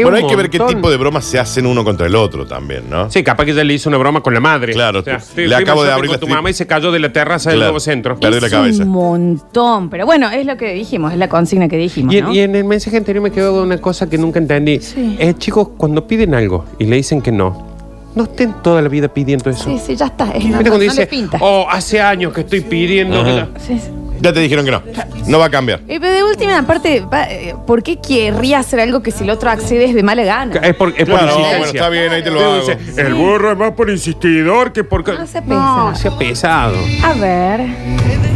Bueno, 0.02 0.16
hay 0.16 0.26
que 0.26 0.36
ver 0.36 0.50
qué 0.50 0.58
tipo 0.60 0.90
de 0.90 0.96
bromas 0.96 1.24
se 1.24 1.38
hacen 1.38 1.66
uno 1.66 1.84
contra 1.84 2.06
el 2.06 2.14
otro 2.14 2.46
también, 2.46 2.84
¿no? 2.90 3.10
Sí, 3.10 3.22
capaz 3.22 3.44
que 3.44 3.50
ella 3.52 3.64
le 3.64 3.74
hizo 3.74 3.88
una 3.88 3.98
broma 3.98 4.20
con 4.22 4.34
la 4.34 4.40
madre. 4.40 4.72
Claro, 4.72 5.00
O 5.00 5.02
sea, 5.02 5.18
tú- 5.18 5.24
sí, 5.34 5.40
le 5.42 5.54
fui 5.54 5.62
acabo 5.62 5.84
de 5.84 5.92
abrir 5.92 6.08
con 6.10 6.16
la 6.16 6.20
tu 6.20 6.28
mamá 6.28 6.50
y 6.50 6.54
se 6.54 6.66
cayó 6.66 6.90
de 6.92 6.98
la 6.98 7.12
terraza 7.12 7.50
del 7.50 7.58
Claro. 7.58 7.70
nuevo 7.72 7.80
centro. 7.80 8.18
Perdió 8.18 8.40
la 8.40 8.46
es 8.46 8.52
cabeza. 8.52 8.82
un 8.84 8.88
montón, 8.90 9.90
pero 9.90 10.06
bueno, 10.06 10.30
es 10.30 10.46
lo 10.46 10.56
que 10.56 10.72
dijimos, 10.74 11.12
es 11.12 11.18
la 11.18 11.28
consigna 11.28 11.68
que 11.68 11.76
dijimos, 11.76 12.14
Y 12.14 12.18
en, 12.18 12.24
¿no? 12.24 12.32
y 12.34 12.38
en 12.40 12.54
el 12.56 12.64
mensaje 12.64 12.96
anterior 12.96 13.22
me 13.22 13.30
quedó 13.30 13.62
una 13.62 13.78
cosa 13.78 14.08
que 14.08 14.18
nunca 14.18 14.38
entendí. 14.38 14.80
Sí. 14.80 15.16
Eh, 15.18 15.34
chicos, 15.38 15.68
cuando 15.76 16.06
piden 16.06 16.34
algo 16.34 16.64
y 16.78 16.84
le 16.86 16.96
dicen 16.96 17.20
que 17.22 17.32
no, 17.32 17.74
no 18.14 18.24
estén 18.24 18.54
toda 18.62 18.80
la 18.80 18.88
vida 18.88 19.08
pidiendo 19.08 19.50
eso. 19.50 19.64
Sí, 19.64 19.78
sí, 19.84 19.96
ya 19.96 20.06
está. 20.06 20.26
Es, 20.28 20.34
¿Viste 20.34 20.48
no, 20.50 20.54
cuando 20.56 20.70
no 20.70 20.78
le 20.78 20.84
dice, 20.84 21.06
pinta. 21.06 21.38
oh, 21.40 21.66
hace 21.70 22.00
años 22.00 22.32
que 22.32 22.42
estoy 22.42 22.60
pidiendo 22.60 23.24
que 23.24 23.30
Ajá. 23.30 23.48
la-". 23.52 23.60
Sí, 23.60 23.78
sí. 23.78 23.90
Ya 24.20 24.32
te 24.32 24.40
dijeron 24.40 24.64
que 24.64 24.70
no. 24.70 24.82
No 25.26 25.38
va 25.38 25.46
a 25.46 25.50
cambiar. 25.50 25.80
Eh, 25.88 25.98
pero 26.00 26.12
de 26.12 26.24
última 26.24 26.62
parte, 26.66 27.00
va, 27.00 27.24
eh, 27.24 27.54
¿por 27.66 27.82
qué 27.82 27.96
querría 27.96 28.58
hacer 28.60 28.80
algo 28.80 29.02
que 29.02 29.10
si 29.10 29.24
el 29.24 29.30
otro 29.30 29.50
accede 29.50 29.84
es 29.86 29.94
de 29.94 30.02
mala 30.02 30.22
gana? 30.22 30.54
Es 30.60 30.74
por, 30.76 30.90
es 30.90 30.96
por 30.96 31.06
Claro, 31.06 31.26
insistencia. 31.26 31.58
bueno, 31.58 31.72
está 31.72 31.88
bien, 31.88 32.12
ahí 32.12 32.22
te 32.22 32.30
lo 32.30 32.40
hago. 32.40 32.56
dice, 32.60 32.78
el 32.96 33.14
burro 33.14 33.52
es 33.52 33.58
más 33.58 33.72
por 33.72 33.90
insistidor 33.90 34.72
que 34.72 34.84
por... 34.84 35.06
No 35.06 35.26
sea 35.26 35.40
No, 35.42 35.92
pesado. 35.92 35.94
sea 35.96 36.18
pesado. 36.18 36.74
A 37.02 37.12
ver. 37.14 37.60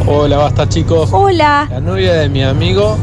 Hola, 0.07 0.39
basta 0.39 0.69
chicos. 0.69 1.11
Hola. 1.13 1.69
La 1.71 1.81
novia 1.81 2.15
de 2.15 2.29
mi 2.29 2.43
amigo 2.43 2.97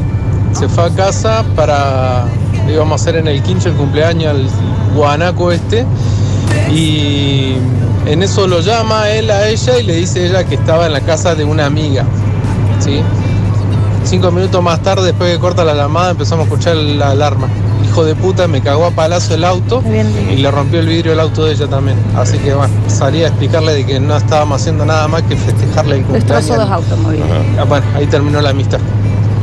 se 0.52 0.68
fue 0.68 0.84
a 0.84 0.90
casa 0.90 1.44
para, 1.54 2.24
le 2.66 2.72
íbamos 2.74 3.00
a 3.00 3.02
hacer 3.02 3.16
en 3.20 3.28
el 3.28 3.42
quincho 3.42 3.68
el 3.68 3.74
cumpleaños 3.76 4.30
al 4.34 4.46
guanaco 4.94 5.52
este. 5.52 5.84
Y 6.72 7.54
en 8.06 8.22
eso 8.22 8.46
lo 8.46 8.60
llama 8.60 9.08
él 9.10 9.30
a 9.30 9.48
ella 9.48 9.78
y 9.78 9.82
le 9.84 9.94
dice 9.96 10.26
ella 10.26 10.44
que 10.44 10.56
estaba 10.56 10.86
en 10.86 10.92
la 10.92 11.00
casa 11.00 11.34
de 11.34 11.44
una 11.44 11.66
amiga. 11.66 12.04
¿Sí? 12.80 13.02
Cinco 14.04 14.30
minutos 14.30 14.62
más 14.62 14.80
tarde, 14.82 15.06
después 15.06 15.32
que 15.32 15.40
corta 15.40 15.64
la 15.64 15.74
llamada, 15.74 16.10
empezamos 16.12 16.44
a 16.44 16.48
escuchar 16.48 16.76
la 16.76 17.10
alarma. 17.10 17.48
Hijo 17.84 18.04
de 18.04 18.14
puta, 18.14 18.46
me 18.46 18.60
cagó 18.60 18.86
a 18.86 18.90
palazo 18.90 19.34
el 19.34 19.44
auto 19.44 19.80
bien. 19.80 20.08
y 20.30 20.36
le 20.36 20.50
rompió 20.50 20.78
el 20.80 20.86
vidrio 20.86 21.12
el 21.12 21.20
auto 21.20 21.44
de 21.44 21.52
ella 21.54 21.66
también. 21.66 21.98
Así 22.16 22.38
que 22.38 22.54
bueno, 22.54 22.72
salí 22.86 23.24
a 23.24 23.28
explicarle 23.28 23.72
de 23.74 23.84
que 23.86 23.98
no 23.98 24.16
estábamos 24.16 24.60
haciendo 24.60 24.84
nada 24.86 25.08
más 25.08 25.22
que 25.22 25.36
festejarle 25.36 25.96
el 25.96 26.02
cumpleaños. 26.04 26.28
Destrozó 26.46 26.60
dos 26.60 26.70
automóviles. 26.70 27.26
Ah, 27.58 27.64
bueno, 27.64 27.84
ahí 27.94 28.06
terminó 28.06 28.40
la 28.40 28.50
amistad. 28.50 28.78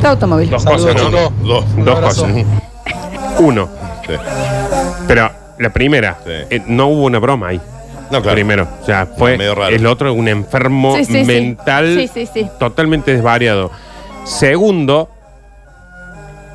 Dos 0.00 0.10
automóviles. 0.10 0.50
Dos 0.50 0.62
Saludos, 0.62 0.92
cosas, 0.94 1.12
¿no? 1.12 1.46
Dos. 1.46 1.64
Un 1.76 1.84
Dos 1.84 1.96
abrazo. 1.96 2.22
cosas. 2.22 2.36
Uno. 3.40 3.68
Sí. 4.06 4.12
Pero 5.06 5.30
la 5.58 5.70
primera, 5.72 6.18
Sí. 6.24 6.30
eh, 6.50 6.62
no 6.66 6.86
hubo 6.88 7.04
una 7.04 7.18
broma 7.18 7.48
ahí. 7.48 7.60
No, 8.16 8.22
claro. 8.22 8.34
Primero, 8.36 8.68
o 8.82 8.84
sea, 8.86 9.06
fue 9.06 9.36
Medio 9.36 9.54
raro. 9.54 9.74
el 9.74 9.86
otro 9.86 10.12
un 10.14 10.28
enfermo 10.28 10.96
Sí, 10.96 11.04
sí, 11.04 11.12
sí. 11.20 11.24
mental 11.24 11.96
Sí, 11.98 12.08
sí, 12.08 12.28
sí. 12.32 12.46
totalmente 12.58 13.12
desvariado. 13.14 13.70
Segundo, 14.24 15.08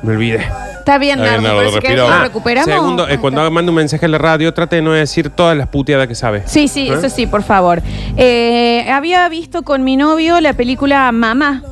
me 0.02 0.12
olvidé. 0.14 0.46
Está 0.80 0.96
bien, 0.98 1.20
Está 1.20 1.32
bien, 1.38 1.42
Nardo, 1.44 1.58
que 1.58 1.70
respira. 1.76 1.94
lo 1.96 2.08
Ah, 2.08 2.22
recuperamos. 2.22 2.70
Segundo, 2.74 3.08
eh, 3.08 3.18
cuando 3.18 3.42
está. 3.42 3.50
mando 3.50 3.70
un 3.70 3.76
mensaje 3.76 4.06
en 4.06 4.12
la 4.12 4.18
radio, 4.18 4.52
trate 4.54 4.76
de 4.76 4.82
no 4.82 4.92
decir 4.92 5.28
todas 5.30 5.56
las 5.56 5.68
puteadas 5.68 6.08
que 6.08 6.14
sabe. 6.14 6.42
Sí, 6.46 6.68
sí, 6.68 6.88
¿Eh? 6.88 6.94
eso 6.94 7.08
sí, 7.10 7.26
por 7.26 7.42
favor. 7.42 7.82
Eh, 8.16 8.90
había 8.90 9.28
visto 9.28 9.62
con 9.62 9.84
mi 9.84 9.96
novio 9.96 10.40
la 10.40 10.54
película 10.54 11.12
Mamá. 11.12 11.62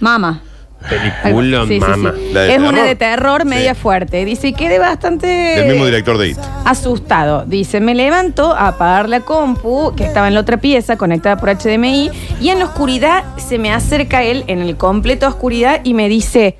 Mama. 0.00 0.40
Película, 0.88 1.64
Sí, 1.66 1.74
sí, 1.74 1.78
mamá. 1.80 2.14
sí. 2.16 2.32
¿La 2.32 2.40
de 2.42 2.48
Es 2.48 2.54
terror? 2.56 2.72
una 2.72 2.84
de 2.84 2.94
terror 2.96 3.44
media 3.44 3.74
Sí. 3.74 3.80
fuerte. 3.80 4.24
Dice, 4.24 4.52
quedé 4.54 4.78
bastante 4.78 5.26
Del 5.26 5.66
mismo 5.68 5.84
director 5.84 6.16
de 6.18 6.28
IT. 6.30 6.38
asustado. 6.64 7.44
Dice, 7.44 7.80
me 7.80 7.94
levanto 7.94 8.52
a 8.54 8.68
apagar 8.68 9.08
la 9.08 9.20
compu, 9.20 9.94
que 9.94 10.04
estaba 10.04 10.28
en 10.28 10.34
la 10.34 10.40
otra 10.40 10.56
pieza, 10.56 10.96
conectada 10.96 11.36
por 11.36 11.50
HDMI, 11.50 12.10
y 12.40 12.48
en 12.48 12.58
la 12.58 12.64
oscuridad 12.64 13.24
se 13.36 13.58
me 13.58 13.72
acerca 13.72 14.22
él, 14.22 14.44
en 14.46 14.60
el 14.60 14.76
completo 14.76 15.28
oscuridad, 15.28 15.80
y 15.84 15.94
me 15.94 16.08
dice, 16.08 16.56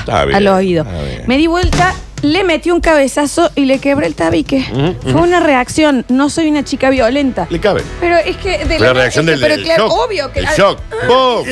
Está 0.00 0.24
bien. 0.24 0.36
al 0.36 0.48
oído. 0.48 0.84
está 0.84 1.02
bien. 1.02 1.22
Me 1.26 1.36
di 1.36 1.46
vuelta, 1.46 1.94
le 2.22 2.44
metí 2.44 2.70
un 2.70 2.80
cabezazo 2.80 3.50
y 3.54 3.64
le 3.64 3.78
quebré 3.78 4.06
el 4.06 4.14
tabique. 4.14 4.64
Fue 5.02 5.20
una 5.20 5.40
reacción. 5.40 6.04
No 6.08 6.30
soy 6.30 6.48
una 6.48 6.64
chica 6.64 6.90
violenta. 6.90 7.46
Le 7.50 7.60
cabe. 7.60 7.82
Pero 8.00 8.16
es 8.16 8.36
que 8.38 8.64
de 8.64 8.78
La 8.78 8.92
reacción 8.92 9.28
es 9.28 9.34
que- 9.34 9.40
del, 9.40 9.40
pero 9.40 9.54
del 9.56 9.64
claro, 9.64 9.88
shock. 9.88 9.98
obvio 10.06 10.32
que 10.32 10.38
El 10.40 10.44
la- 10.46 10.54
shock. 10.56 10.78
Ah, 10.90 11.06
¡Bum! 11.06 11.44
Sí. 11.44 11.50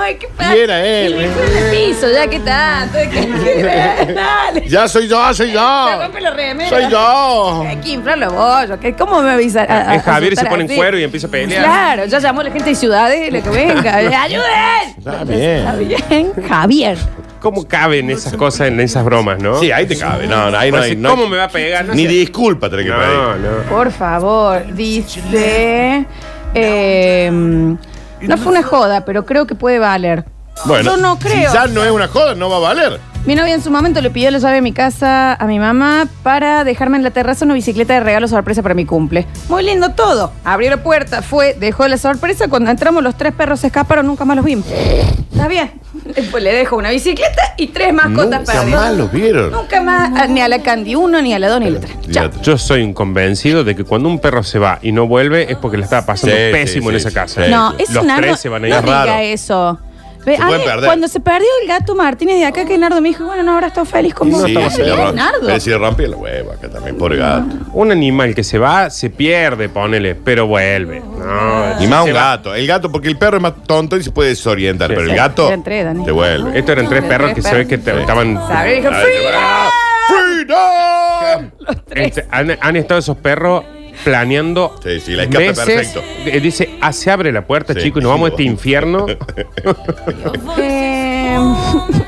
Ay, 0.00 0.16
qué 0.16 0.28
Y 0.54 0.58
era 0.58 0.84
él. 0.86 1.12
Y 1.14 1.18
le 1.18 1.28
fue 1.30 1.46
en 1.46 1.56
el 1.56 1.70
piso, 1.88 2.10
ya 2.12 2.26
que 2.28 2.40
tanto. 2.40 2.98
que- 2.98 3.62
Dale. 4.14 4.68
Ya 4.68 4.88
soy 4.88 5.08
yo, 5.08 5.34
soy 5.34 5.48
Se 5.48 5.52
yo. 5.52 5.88
rompe 6.00 6.20
la 6.20 6.30
remera. 6.30 6.68
Soy 6.70 6.88
yo. 6.90 7.64
Hay 7.68 7.76
que 7.76 7.88
inflarlo 7.90 8.26
a 8.26 8.60
bollo. 8.60 8.80
que 8.80 8.94
¿Cómo 8.94 9.20
me 9.22 9.30
avisa? 9.32 9.62
a- 9.62 9.90
a- 9.90 9.94
Es 9.96 10.02
Javier 10.02 10.32
y 10.32 10.36
se 10.36 10.40
asustar 10.42 10.50
pone 10.50 10.64
en 10.64 10.70
así? 10.70 10.76
cuero 10.76 10.98
y 10.98 11.02
empieza 11.04 11.26
a 11.26 11.30
pelear. 11.30 11.62
Claro, 11.64 12.04
ya 12.06 12.18
llamó 12.18 12.40
a 12.40 12.44
la 12.44 12.50
gente 12.52 12.68
de 12.70 12.74
ciudades, 12.74 13.32
lo 13.32 13.42
que 13.42 13.50
venga. 13.50 13.96
¡Ayuden! 14.22 14.96
Está 14.98 15.24
bien. 15.24 15.40
Está 15.58 15.76
bien, 15.76 16.32
Javier. 16.48 16.98
¿Cómo 17.40 17.66
caben 17.66 18.10
esas 18.10 18.34
cosas 18.34 18.68
en 18.68 18.78
esas 18.80 19.04
bromas, 19.04 19.38
no? 19.42 19.58
Sí, 19.58 19.72
ahí 19.72 19.86
te 19.86 19.96
cabe. 19.96 20.26
No, 20.26 20.50
no, 20.50 20.58
ahí 20.58 20.70
no 20.70 20.76
Pues, 20.78 20.90
hay. 20.90 20.96
no 20.96 21.08
hay- 21.08 21.16
¿Cómo 21.16 21.28
me 21.28 21.36
va 21.38 21.44
a 21.44 21.48
pegar? 21.48 21.84
No 21.86 21.94
Ni 21.94 22.02
sé. 22.04 22.08
disculpa 22.10 22.68
tenés 22.68 22.84
que 22.86 22.92
No, 22.92 22.98
pedir. 22.98 23.50
no. 23.50 23.62
Por 23.70 23.90
favor, 23.90 24.74
dice. 24.74 26.06
eh, 26.54 27.30
no 27.32 28.36
fue 28.38 28.52
una 28.52 28.62
joda, 28.62 29.04
pero 29.04 29.24
creo 29.24 29.46
que 29.46 29.54
puede 29.54 29.78
valer. 29.78 30.24
Bueno, 30.66 30.90
Yo 30.90 30.96
no 30.98 31.18
creo. 31.18 31.48
Si 31.50 31.54
ya 31.54 31.66
no 31.68 31.82
es 31.82 31.90
una 31.90 32.06
joda, 32.08 32.34
no 32.34 32.50
va 32.50 32.56
a 32.56 32.60
valer. 32.60 33.00
Mi 33.24 33.34
novia 33.34 33.54
en 33.54 33.62
su 33.62 33.70
momento 33.70 34.00
le 34.00 34.10
pidió 34.10 34.30
la 34.30 34.38
llave 34.38 34.56
de 34.56 34.62
mi 34.62 34.72
casa 34.72 35.34
a 35.34 35.46
mi 35.46 35.58
mamá 35.58 36.06
para 36.22 36.64
dejarme 36.64 36.96
en 36.98 37.02
la 37.02 37.10
terraza 37.10 37.44
una 37.44 37.54
bicicleta 37.54 37.94
de 37.94 38.00
regalo 38.00 38.28
sorpresa 38.28 38.62
para 38.62 38.74
mi 38.74 38.84
cumple. 38.86 39.26
Muy 39.48 39.62
lindo 39.62 39.90
todo. 39.90 40.32
Abrió 40.44 40.70
la 40.70 40.82
puerta, 40.82 41.22
fue, 41.22 41.54
dejó 41.58 41.86
la 41.88 41.96
sorpresa. 41.98 42.48
Cuando 42.48 42.70
entramos, 42.70 43.02
los 43.02 43.16
tres 43.16 43.32
perros 43.34 43.60
se 43.60 43.68
escaparon, 43.68 44.06
nunca 44.06 44.24
más 44.24 44.36
los 44.36 44.44
vimos. 44.44 44.66
Está 44.70 45.48
bien. 45.48 45.70
Después 46.04 46.42
le 46.42 46.52
dejo 46.52 46.76
una 46.76 46.90
bicicleta 46.90 47.54
y 47.56 47.68
tres 47.68 47.92
mascotas 47.92 48.40
Nunca 48.40 48.52
perdidas. 48.52 48.80
más 48.80 48.96
los 48.96 49.12
vieron. 49.12 49.50
Nunca 49.52 49.80
más, 49.82 50.18
a- 50.20 50.26
ni 50.26 50.40
a 50.40 50.48
la 50.48 50.60
Candy 50.62 50.94
1, 50.94 51.22
ni 51.22 51.34
a 51.34 51.38
la 51.38 51.48
2, 51.48 51.60
ni 51.60 51.66
a 51.66 51.70
la 51.70 51.80
3. 51.80 51.92
Chao. 52.10 52.30
Yo 52.42 52.58
soy 52.58 52.82
un 52.82 52.92
convencido 52.92 53.64
de 53.64 53.74
que 53.76 53.84
cuando 53.84 54.08
un 54.08 54.18
perro 54.18 54.42
se 54.42 54.58
va 54.58 54.78
y 54.82 54.92
no 54.92 55.06
vuelve 55.06 55.50
es 55.50 55.56
porque 55.58 55.76
le 55.76 55.84
estaba 55.84 56.04
pasando 56.06 56.34
Sí, 56.34 56.42
pésimo 56.52 56.88
sí, 56.90 56.94
en 56.96 57.00
sí, 57.00 57.06
esa 57.08 57.20
casa. 57.20 57.44
sí. 57.44 57.50
No, 57.50 57.74
es 57.78 57.90
Los 57.90 58.04
Nardo. 58.04 58.22
tres 58.22 58.40
se 58.40 58.48
van 58.48 58.64
a 58.64 58.68
ir. 58.68 58.74
No 58.74 58.80
raro. 58.82 59.02
diga 59.02 59.22
eso. 59.22 59.78
Ve, 60.24 60.36
Se 60.36 60.42
a 60.42 60.46
pueden 60.46 60.60
mí, 60.60 60.66
perder. 60.66 60.84
Cuando 60.84 61.08
se 61.08 61.20
perdió 61.20 61.48
el 61.62 61.68
gato 61.68 61.94
Martínez 61.94 62.38
de 62.38 62.44
acá, 62.44 62.64
que 62.66 62.76
Nardo 62.76 63.00
me 63.00 63.08
dijo, 63.08 63.24
bueno, 63.24 63.42
no 63.42 63.52
habrá 63.52 63.68
estado 63.68 63.86
feliz 63.86 64.12
con 64.14 64.30
vos. 64.30 64.42
Sí, 64.44 64.54
Está 64.54 64.68
se 64.70 64.78
le 64.82 64.84
bien, 64.84 64.96
rompe. 64.98 65.16
Nardo. 65.16 65.40
Pero 65.46 65.60
si 65.60 65.70
le 65.70 65.78
rompe 65.78 66.08
la 66.08 66.16
hueva 66.16 66.54
acá 66.54 66.68
también, 66.68 66.98
pobre 66.98 67.16
gato. 67.16 67.46
Un 67.72 67.90
animal 67.90 68.34
que 68.34 68.44
se 68.44 68.58
va, 68.58 68.90
se 68.90 69.08
pierde, 69.10 69.68
ponele, 69.70 70.14
pero 70.14 70.46
vuelve. 70.46 71.00
No, 71.00 71.82
Y 71.82 71.86
más 71.86 72.04
se 72.04 72.10
un 72.10 72.16
va. 72.16 72.20
gato. 72.36 72.54
El 72.54 72.66
gato, 72.66 72.92
porque 72.92 73.08
el 73.08 73.16
perro 73.16 73.38
es 73.38 73.42
más 73.42 73.54
tonto 73.66 73.96
y 73.96 74.02
se 74.02 74.10
puede 74.10 74.28
desorientar. 74.30 74.88
Sí. 74.90 74.94
pero 74.96 75.10
el 75.10 75.16
gato 75.16 75.46
eran 75.48 75.62
tres, 75.64 75.84
Dani. 75.86 76.04
te 76.04 76.10
vuelve. 76.12 76.58
Estos 76.58 76.72
eran 76.72 76.88
tres 76.88 77.04
perros 77.04 77.32
que 77.32 77.42
se 77.42 77.54
ve 77.54 77.66
que 77.66 77.78
te- 77.78 77.98
estaban. 78.00 78.36
Sabe, 78.46 78.74
dijo, 78.76 78.88
Ay, 78.92 79.02
"Freedom". 79.04 79.70
¡Freedom! 80.08 81.50
Este, 81.94 82.26
han, 82.30 82.56
han 82.60 82.76
estado 82.76 83.00
esos 83.00 83.16
perros 83.16 83.64
planeando. 84.04 84.78
Sí, 84.82 85.00
sí, 85.00 85.12
la 85.12 85.24
escape 85.24 85.48
veces. 85.48 85.64
perfecto. 85.64 86.02
Eh, 86.26 86.40
Dice, 86.40 86.78
ah, 86.80 86.92
se 86.92 87.10
abre 87.10 87.32
la 87.32 87.46
puerta, 87.46 87.74
Sí. 87.74 87.80
chico, 87.82 87.98
y 87.98 88.02
nos 88.02 88.12
vamos 88.12 88.26
a 88.28 88.30
este 88.30 88.42
infierno 88.44 89.06
Eh, 90.58 91.36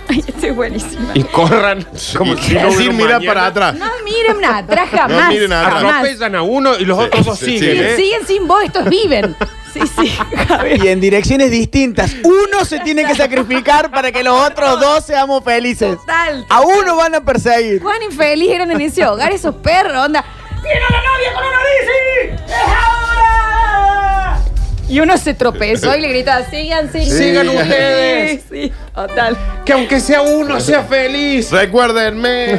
Ay, 0.09 0.25
este 0.27 0.49
es 0.49 0.57
buenísimo. 0.57 1.09
y 1.15 1.23
corran 1.25 1.87
como 2.17 2.37
si 2.37 2.55
no 2.55 2.71
Sin 2.73 2.91
hubiera 2.91 2.93
mirar 2.93 3.13
mañana. 3.21 3.27
para 3.35 3.47
atrás. 3.47 3.75
No 3.75 3.87
miren 4.05 4.41
nada, 4.41 4.59
atrás 4.59 4.89
jamás. 4.91 5.11
No 5.25 5.29
miren 5.29 5.53
atrás. 5.53 5.75
jamás. 5.75 5.95
Atropellan 5.95 6.35
a 6.35 6.43
uno 6.43 6.77
y 6.79 6.85
los 6.85 6.99
Sí, 6.99 7.05
otros 7.05 7.27
dos 7.27 7.39
sí, 7.39 7.45
siguen, 7.59 7.77
sí. 7.77 7.83
¿eh? 7.83 7.97
Siguen 7.97 8.27
sin 8.27 8.49
vos, 8.49 8.63
estos 8.65 8.89
viven. 8.89 9.37
Sí, 9.73 9.81
sí, 9.99 10.13
Javier. 10.49 10.85
Y 10.85 10.89
en 10.89 11.01
direcciones 11.01 11.51
distintas. 11.51 12.15
Uno 12.25 12.63
se 12.67 12.81
tiene 12.81 13.05
que 13.07 13.15
sacrificar 13.15 13.91
para 13.91 14.13
que 14.13 14.23
los 14.23 14.39
otros 14.39 14.79
dos 14.79 15.03
seamos 15.07 15.43
felices. 15.43 15.97
Total. 15.97 16.45
A 16.51 16.61
uno 16.61 16.97
van 16.97 17.15
a 17.15 17.21
perseguir. 17.25 17.81
Cuán 17.81 18.03
infeliz 18.03 18.51
eran 18.51 18.71
en 18.71 18.81
ese 18.83 19.07
hogar 19.07 19.33
esos 19.33 19.55
perros, 19.55 20.05
onda. 20.07 20.23
¡Viene 20.63 20.81
la 20.81 21.03
novia 21.03 21.33
con 21.35 21.45
una 21.45 21.59
bici! 21.59 22.43
¡Es 22.47 22.69
ahora! 22.69 24.41
Y 24.89 25.01
uno 25.01 25.17
se 25.17 25.35
tropezó 25.35 25.97
y 25.97 26.01
le 26.01 26.09
gritaba, 26.09 26.45
sigan, 26.51 26.93
sigan. 26.93 27.19
Sigan 27.19 27.49
ustedes. 27.49 28.43
Sí, 28.43 28.47
sí, 28.51 28.73
total. 28.95 29.39
Que 29.65 29.73
aunque 29.73 30.01
sea 30.01 30.21
uno, 30.23 30.61
sea 30.61 30.85
feliz. 30.85 31.51
Recuérdenme. 31.51 32.59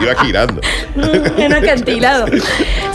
Iba 0.00 0.14
girando. 0.22 0.60
En 0.96 1.46
un 1.46 1.52
acantilado. 1.54 2.26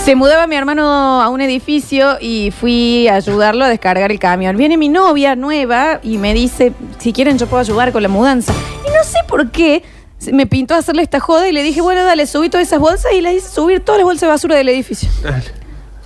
Se 0.04 0.16
mudaba 0.16 0.46
mi 0.48 0.56
hermano 0.56 1.22
a 1.22 1.30
un 1.30 1.42
edificio 1.42 2.18
y 2.20 2.52
fui 2.52 3.08
a 3.08 3.16
ayudarlo 3.16 3.66
a 3.66 3.70
descargar 3.70 4.12
el 4.12 4.20
camión. 4.20 4.58
Viene 4.58 4.78
mi 4.78 4.90
novia 4.90 5.36
nueva 5.36 6.00
y 6.04 6.18
me 6.18 6.34
dice, 6.34 6.74
si 7.00 7.14
quieren 7.14 7.38
yo 7.38 7.48
puedo 7.48 7.62
ayudar 7.62 7.92
con 7.92 8.04
la 8.04 8.10
mudanza. 8.10 8.54
Y 8.86 8.90
no 8.90 9.04
sé 9.04 9.20
por 9.28 9.52
qué 9.52 9.84
me 10.32 10.48
pintó 10.48 10.76
hacerle 10.76 11.04
esta 11.04 11.20
joda 11.20 11.48
y 11.48 11.52
le 11.52 11.64
dije, 11.64 11.82
bueno, 11.82 12.04
dale, 12.04 12.26
subí 12.28 12.50
todas 12.50 12.68
esas 12.68 12.80
bolsas 12.80 13.12
y 13.14 13.22
le 13.22 13.34
hice 13.36 13.50
subir 13.50 13.80
todas 13.82 14.00
las 14.00 14.06
bolsas 14.06 14.22
de 14.22 14.28
basura 14.28 14.56
del 14.56 14.70
edificio. 14.70 15.10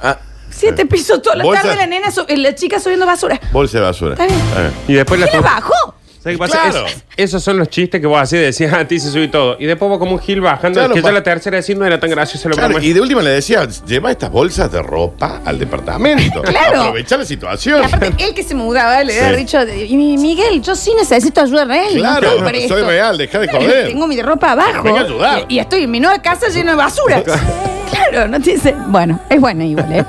Ah, 0.02 0.18
Siete 0.50 0.86
pisos 0.86 1.22
toda 1.22 1.38
la 1.38 1.44
Bolsa- 1.46 1.62
tarde 1.64 1.78
la 1.78 1.88
nena, 1.88 2.12
su- 2.12 2.26
la 2.28 2.54
chica 2.56 2.80
subiendo 2.80 3.06
basura. 3.06 3.40
bolsa 3.54 3.78
de 3.78 3.84
basura. 3.86 4.14
Está 4.14 4.26
bien. 4.26 4.40
Ah. 4.56 4.70
Y 4.88 4.94
después 4.94 5.20
la 5.20 5.28
¿Quién 5.28 5.44
abajo? 5.46 5.74
¿Sabes 6.22 6.38
qué 6.38 6.40
pasa? 6.40 6.70
Claro. 6.70 6.86
Es- 6.86 7.04
esos 7.18 7.44
son 7.44 7.58
los 7.58 7.68
chistes 7.70 8.00
que 8.00 8.06
vos 8.08 8.20
hacías, 8.22 8.44
decías 8.44 8.74
a 8.74 8.88
ti 8.88 9.00
se 9.00 9.10
subí 9.12 9.28
todo. 9.28 9.58
Y 9.60 9.66
después 9.66 9.90
vos 9.90 9.98
como 10.00 10.12
un 10.14 10.20
gil 10.20 10.40
bajando, 10.42 10.80
Claro, 10.80 10.94
que 10.94 11.02
pa- 11.02 11.08
ya 11.10 11.14
la 11.14 11.24
tercera 11.24 11.58
decir 11.58 11.76
no 11.78 11.86
era 11.86 12.00
tan 12.00 12.10
gracioso 12.12 12.48
lo 12.50 12.56
Claro, 12.56 12.80
y 12.80 12.94
de 12.94 13.02
última 13.02 13.22
le 13.22 13.32
decía, 13.32 13.68
lleva 13.88 14.12
estas 14.12 14.32
bolsas 14.32 14.72
de 14.72 14.82
ropa 14.84 15.42
al 15.46 15.58
departamento. 15.58 16.42
Claro. 16.52 16.82
Aprovecha 16.82 17.18
la 17.18 17.26
situación. 17.26 17.82
Y 17.82 17.86
aparte, 17.86 18.24
él 18.24 18.34
que 18.36 18.44
se 18.44 18.54
mudaba 18.56 19.04
le 19.04 19.20
había 19.20 19.38
dicho, 19.38 19.58
y 19.64 19.96
mi- 19.98 20.18
Miguel, 20.18 20.62
yo 20.62 20.76
sí 20.76 20.92
necesito 20.98 21.42
ayuda 21.42 21.66
real. 21.66 21.94
Claro, 21.96 22.40
no 22.40 22.50
soy 22.68 22.82
real, 22.84 23.18
deja 23.18 23.40
de 23.40 23.48
joder. 23.48 23.88
Tengo 23.88 24.06
mi 24.08 24.22
ropa 24.22 24.52
abajo. 24.52 24.84
Venga 24.84 25.02
a 25.02 25.04
ayudar. 25.04 25.46
Y, 25.50 25.56
y 25.56 25.60
estoy 25.60 25.84
en 25.84 25.92
mi 25.92 26.00
nueva 26.00 26.22
casa 26.22 26.50
llena 26.50 26.72
de 26.72 26.78
basura. 26.78 27.24
claro, 27.92 28.28
no 28.28 28.40
te 28.40 28.52
dice. 28.52 28.76
Bueno, 28.88 29.20
es 29.30 29.40
bueno 29.42 29.64
igual, 29.64 29.92
¿eh? 29.92 30.06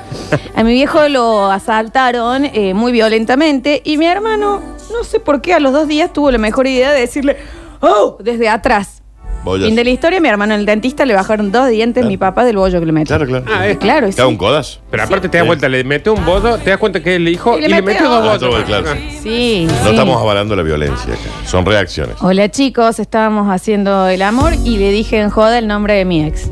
A 0.55 0.63
mi 0.63 0.73
viejo 0.73 1.07
lo 1.09 1.51
asaltaron 1.51 2.45
eh, 2.45 2.73
muy 2.73 2.91
violentamente 2.91 3.81
y 3.83 3.97
mi 3.97 4.05
hermano, 4.05 4.72
no 4.91 5.03
sé 5.03 5.19
por 5.19 5.41
qué, 5.41 5.53
a 5.53 5.59
los 5.59 5.73
dos 5.73 5.87
días 5.87 6.11
tuvo 6.13 6.31
la 6.31 6.37
mejor 6.37 6.67
idea 6.67 6.91
de 6.91 6.99
decirle, 7.01 7.37
¡Oh! 7.81 8.17
Desde 8.19 8.47
atrás. 8.49 8.99
Bollas. 9.43 9.65
Fin 9.67 9.75
de 9.75 9.83
la 9.83 9.89
historia, 9.89 10.21
mi 10.21 10.29
hermano 10.29 10.53
en 10.53 10.61
el 10.61 10.65
dentista 10.65 11.05
le 11.05 11.13
bajaron 11.13 11.51
dos 11.51 11.67
dientes 11.67 12.05
mi 12.05 12.15
papá 12.15 12.45
del 12.45 12.55
bollo 12.55 12.79
que 12.79 12.85
le 12.85 12.93
metió. 12.93 13.17
Claro, 13.17 13.29
claro. 13.29 13.45
Ah, 13.53 13.67
es- 13.67 13.77
Claro, 13.77 14.07
sí. 14.07 14.13
Cada 14.15 14.29
un 14.29 14.37
codazo. 14.37 14.79
Pero 14.89 15.03
aparte 15.03 15.27
te 15.27 15.37
das 15.37 15.45
vuelta, 15.45 15.67
le 15.67 15.83
mete 15.83 16.09
un 16.09 16.23
bodo, 16.25 16.57
te 16.59 16.69
das 16.69 16.79
cuenta 16.79 17.03
que 17.03 17.09
es 17.11 17.15
el 17.17 17.27
hijo 17.27 17.55
Y 17.55 17.59
y 17.59 17.61
le 17.63 17.67
le, 17.67 17.75
mete 17.81 17.99
mete 17.99 18.03
dos 18.05 18.35
otro. 18.35 18.51
bodos. 18.51 18.63
Claro. 18.63 18.87
Sí, 19.21 19.67
No 19.67 19.83
sí. 19.83 19.89
estamos 19.89 20.21
avalando 20.21 20.55
la 20.55 20.63
violencia 20.63 21.13
acá. 21.13 21.23
Son 21.45 21.65
reacciones. 21.65 22.15
Hola 22.21 22.49
chicos, 22.49 22.99
estábamos 22.99 23.49
haciendo 23.53 24.07
el 24.07 24.21
amor 24.21 24.53
y 24.63 24.77
le 24.77 24.91
dije 24.91 25.19
en 25.19 25.29
joda 25.29 25.57
el 25.59 25.67
nombre 25.67 25.95
de 25.95 26.05
mi 26.05 26.23
ex. 26.23 26.49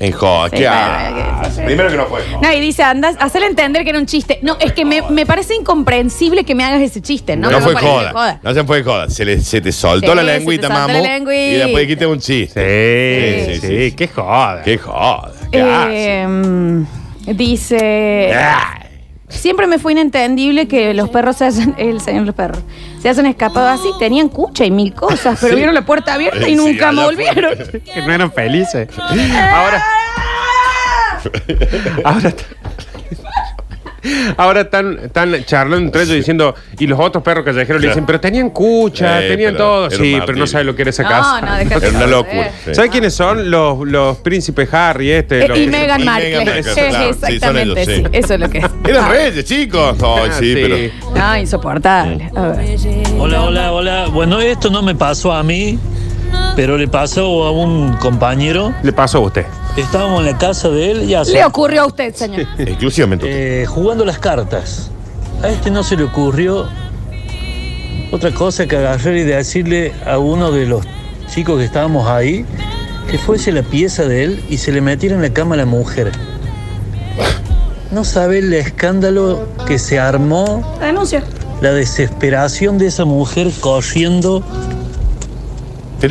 En 0.00 0.10
joda, 0.10 0.48
Sí, 0.50 0.56
¿qué 0.56 0.62
bueno, 0.68 1.38
haces? 1.40 1.56
que- 1.58 1.62
Primero 1.64 1.88
que 1.88 1.96
no 1.96 2.06
fue. 2.06 2.20
joda. 2.22 2.40
No, 2.42 2.52
y 2.52 2.60
dice, 2.60 2.82
anda, 2.82 3.10
hacerle 3.20 3.46
entender 3.46 3.84
que 3.84 3.90
era 3.90 3.98
un 4.00 4.06
chiste. 4.06 4.40
No, 4.42 4.56
es 4.58 4.72
que 4.72 4.84
me, 4.84 5.02
me 5.10 5.24
parece 5.24 5.54
incomprensible 5.54 6.42
que 6.44 6.54
me 6.56 6.64
hagas 6.64 6.80
ese 6.82 7.00
chiste, 7.00 7.36
¿no? 7.36 7.48
No, 7.48 7.58
me 7.58 7.64
fue 7.64 7.74
parece 7.74 7.92
joda. 7.92 8.40
No 8.42 8.54
se 8.54 8.64
fue 8.64 8.82
joda. 8.82 9.08
Se, 9.08 9.24
le- 9.24 9.40
se 9.40 9.60
te 9.60 9.70
soltó 9.70 10.10
Sí, 10.10 10.14
la 10.16 10.22
se 10.22 10.28
te 10.28 10.38
lengüita, 10.38 10.66
soltó 10.66 10.80
mamu. 10.80 10.94
la 10.94 11.00
lengüita. 11.00 11.34
Y 11.52 11.54
después 11.58 11.82
dijiste 11.82 12.06
un 12.06 12.18
chiste. 12.18 13.44
Sí, 13.46 13.52
Sí, 13.54 13.60
sí, 13.60 13.60
sí, 13.68 13.90
sí. 13.90 13.92
qué 13.96 14.08
joda. 14.08 14.62
Qué 14.64 14.78
joda. 14.78 15.30
¿Qué 15.52 15.62
haces? 15.62 15.94
Eh, 15.96 17.34
dice. 17.34 18.34
Siempre 19.28 19.66
me 19.66 19.78
fue 19.78 19.92
inentendible 19.92 20.68
que 20.68 20.94
los 20.94 21.08
perros 21.10 21.36
se 21.36 21.46
hacen, 21.46 21.74
el 21.78 22.00
señor 22.00 22.26
los 22.26 22.34
perros, 22.34 22.58
se 23.00 23.08
hacen 23.08 23.26
escapados 23.26 23.80
así, 23.80 23.90
tenían 23.98 24.28
cucha 24.28 24.64
y 24.64 24.70
mil 24.70 24.92
cosas, 24.94 25.38
pero 25.40 25.52
Sí. 25.52 25.56
vieron 25.56 25.74
la 25.74 25.84
puerta 25.86 26.14
abierta 26.14 26.40
y 26.48 26.50
Sí, 26.52 26.56
nunca 26.56 26.90
allá 26.90 27.04
volvieron. 27.04 27.54
Que 27.92 28.02
no 28.06 28.12
eran 28.12 28.32
felices. 28.32 28.88
Ahora. 28.98 29.84
Ahora. 32.04 32.32
Ahora 34.36 34.62
están, 34.62 34.98
están 35.04 35.44
charlando 35.44 35.86
entre 35.86 36.02
ellos 36.02 36.16
diciendo, 36.16 36.54
y 36.78 36.86
los 36.86 36.98
otros 37.00 37.22
perros 37.24 37.44
callejeros 37.44 37.80
le 37.80 37.88
dicen, 37.88 38.04
pero 38.06 38.20
tenían 38.20 38.50
cucha, 38.50 39.24
Eh, 39.24 39.28
tenían 39.30 39.52
pero 39.54 39.64
todo. 39.64 39.86
era 39.86 39.96
un 39.96 40.02
Sí, 40.02 40.10
pero 40.12 40.18
martirio. 40.18 40.40
no 40.40 40.46
sabe 40.46 40.64
lo 40.64 40.76
que 40.76 40.82
era 40.82 40.90
esa 40.90 41.02
No, 41.04 41.08
casa. 41.08 41.40
no, 41.40 41.54
déjate 41.58 41.86
Era 41.86 41.96
una 41.96 42.06
locura. 42.06 42.50
sí. 42.64 42.74
¿Sabes 42.74 42.90
quiénes 42.90 43.14
son? 43.14 43.50
Los, 43.50 43.78
los 43.86 44.16
príncipes 44.18 44.72
Harry, 44.74 45.10
este. 45.10 45.44
Eh, 45.44 45.48
los 45.48 45.58
y 45.58 45.64
que- 45.64 45.70
Meghan 45.70 46.04
Markle. 46.04 46.28
Meghan 46.38 46.44
Markle, 46.46 46.62
Sí, 46.62 46.80
claro. 46.80 46.94
Sí, 46.94 47.20
son 47.20 47.30
exactamente, 47.32 47.82
ellos, 47.82 47.94
sí. 47.96 48.02
sí. 48.04 48.10
Eso 48.12 48.34
es 48.34 48.40
lo 48.40 48.50
que 48.50 48.58
es. 48.58 48.64
Eran 48.88 49.10
reyes, 49.10 49.44
chicos. 49.44 49.96
Ay, 50.02 50.28
Ah, 50.30 50.32
sí, 50.38 50.54
sí. 50.54 50.60
pero. 50.62 50.76
No, 51.18 51.36
insoportable. 51.38 52.30
A 52.34 52.48
ver. 52.48 52.76
Hola, 53.18 53.42
hola, 53.42 53.72
hola. 53.72 54.06
Bueno, 54.08 54.40
esto 54.40 54.70
no 54.70 54.82
me 54.82 54.94
pasó 54.94 55.32
a 55.32 55.42
mí, 55.42 55.78
pero 56.56 56.76
le 56.78 56.88
pasó 56.88 57.44
a 57.44 57.50
un 57.50 57.96
compañero. 57.96 58.72
Le 58.82 58.92
pasó 58.92 59.18
a 59.18 59.20
usted. 59.22 59.46
Estábamos 59.76 60.20
en 60.20 60.26
la 60.32 60.38
casa 60.38 60.68
de 60.68 60.90
él, 60.92 61.06
ya 61.08 61.24
Le 61.24 61.44
ocurrió 61.44 61.82
a 61.82 61.86
usted, 61.86 62.14
señor. 62.14 62.46
Exclusivamente. 62.58 63.62
eh, 63.62 63.66
jugando 63.66 64.04
las 64.04 64.18
cartas. 64.18 64.90
A 65.42 65.48
este 65.48 65.70
no 65.70 65.82
se 65.82 65.96
le 65.96 66.04
ocurrió 66.04 66.66
otra 68.12 68.30
cosa 68.32 68.66
que 68.66 68.76
agarrar 68.76 69.14
y 69.16 69.24
decirle 69.24 69.92
a 70.06 70.18
uno 70.18 70.52
de 70.52 70.66
los 70.66 70.84
chicos 71.28 71.58
que 71.58 71.64
estábamos 71.64 72.08
ahí 72.08 72.46
que 73.10 73.18
fuese 73.18 73.50
la 73.52 73.62
pieza 73.62 74.04
de 74.04 74.22
él 74.24 74.44
y 74.48 74.58
se 74.58 74.70
le 74.72 74.80
metiera 74.80 75.16
en 75.16 75.22
la 75.22 75.30
cama 75.30 75.56
a 75.56 75.58
la 75.58 75.66
mujer. 75.66 76.12
No 77.90 78.04
sabe 78.04 78.38
el 78.38 78.52
escándalo 78.54 79.46
que 79.66 79.78
se 79.78 79.98
armó 79.98 80.76
La 80.80 80.86
denuncia. 80.86 81.22
la 81.60 81.72
desesperación 81.72 82.78
de 82.78 82.86
esa 82.86 83.04
mujer 83.04 83.50
corriendo 83.60 84.42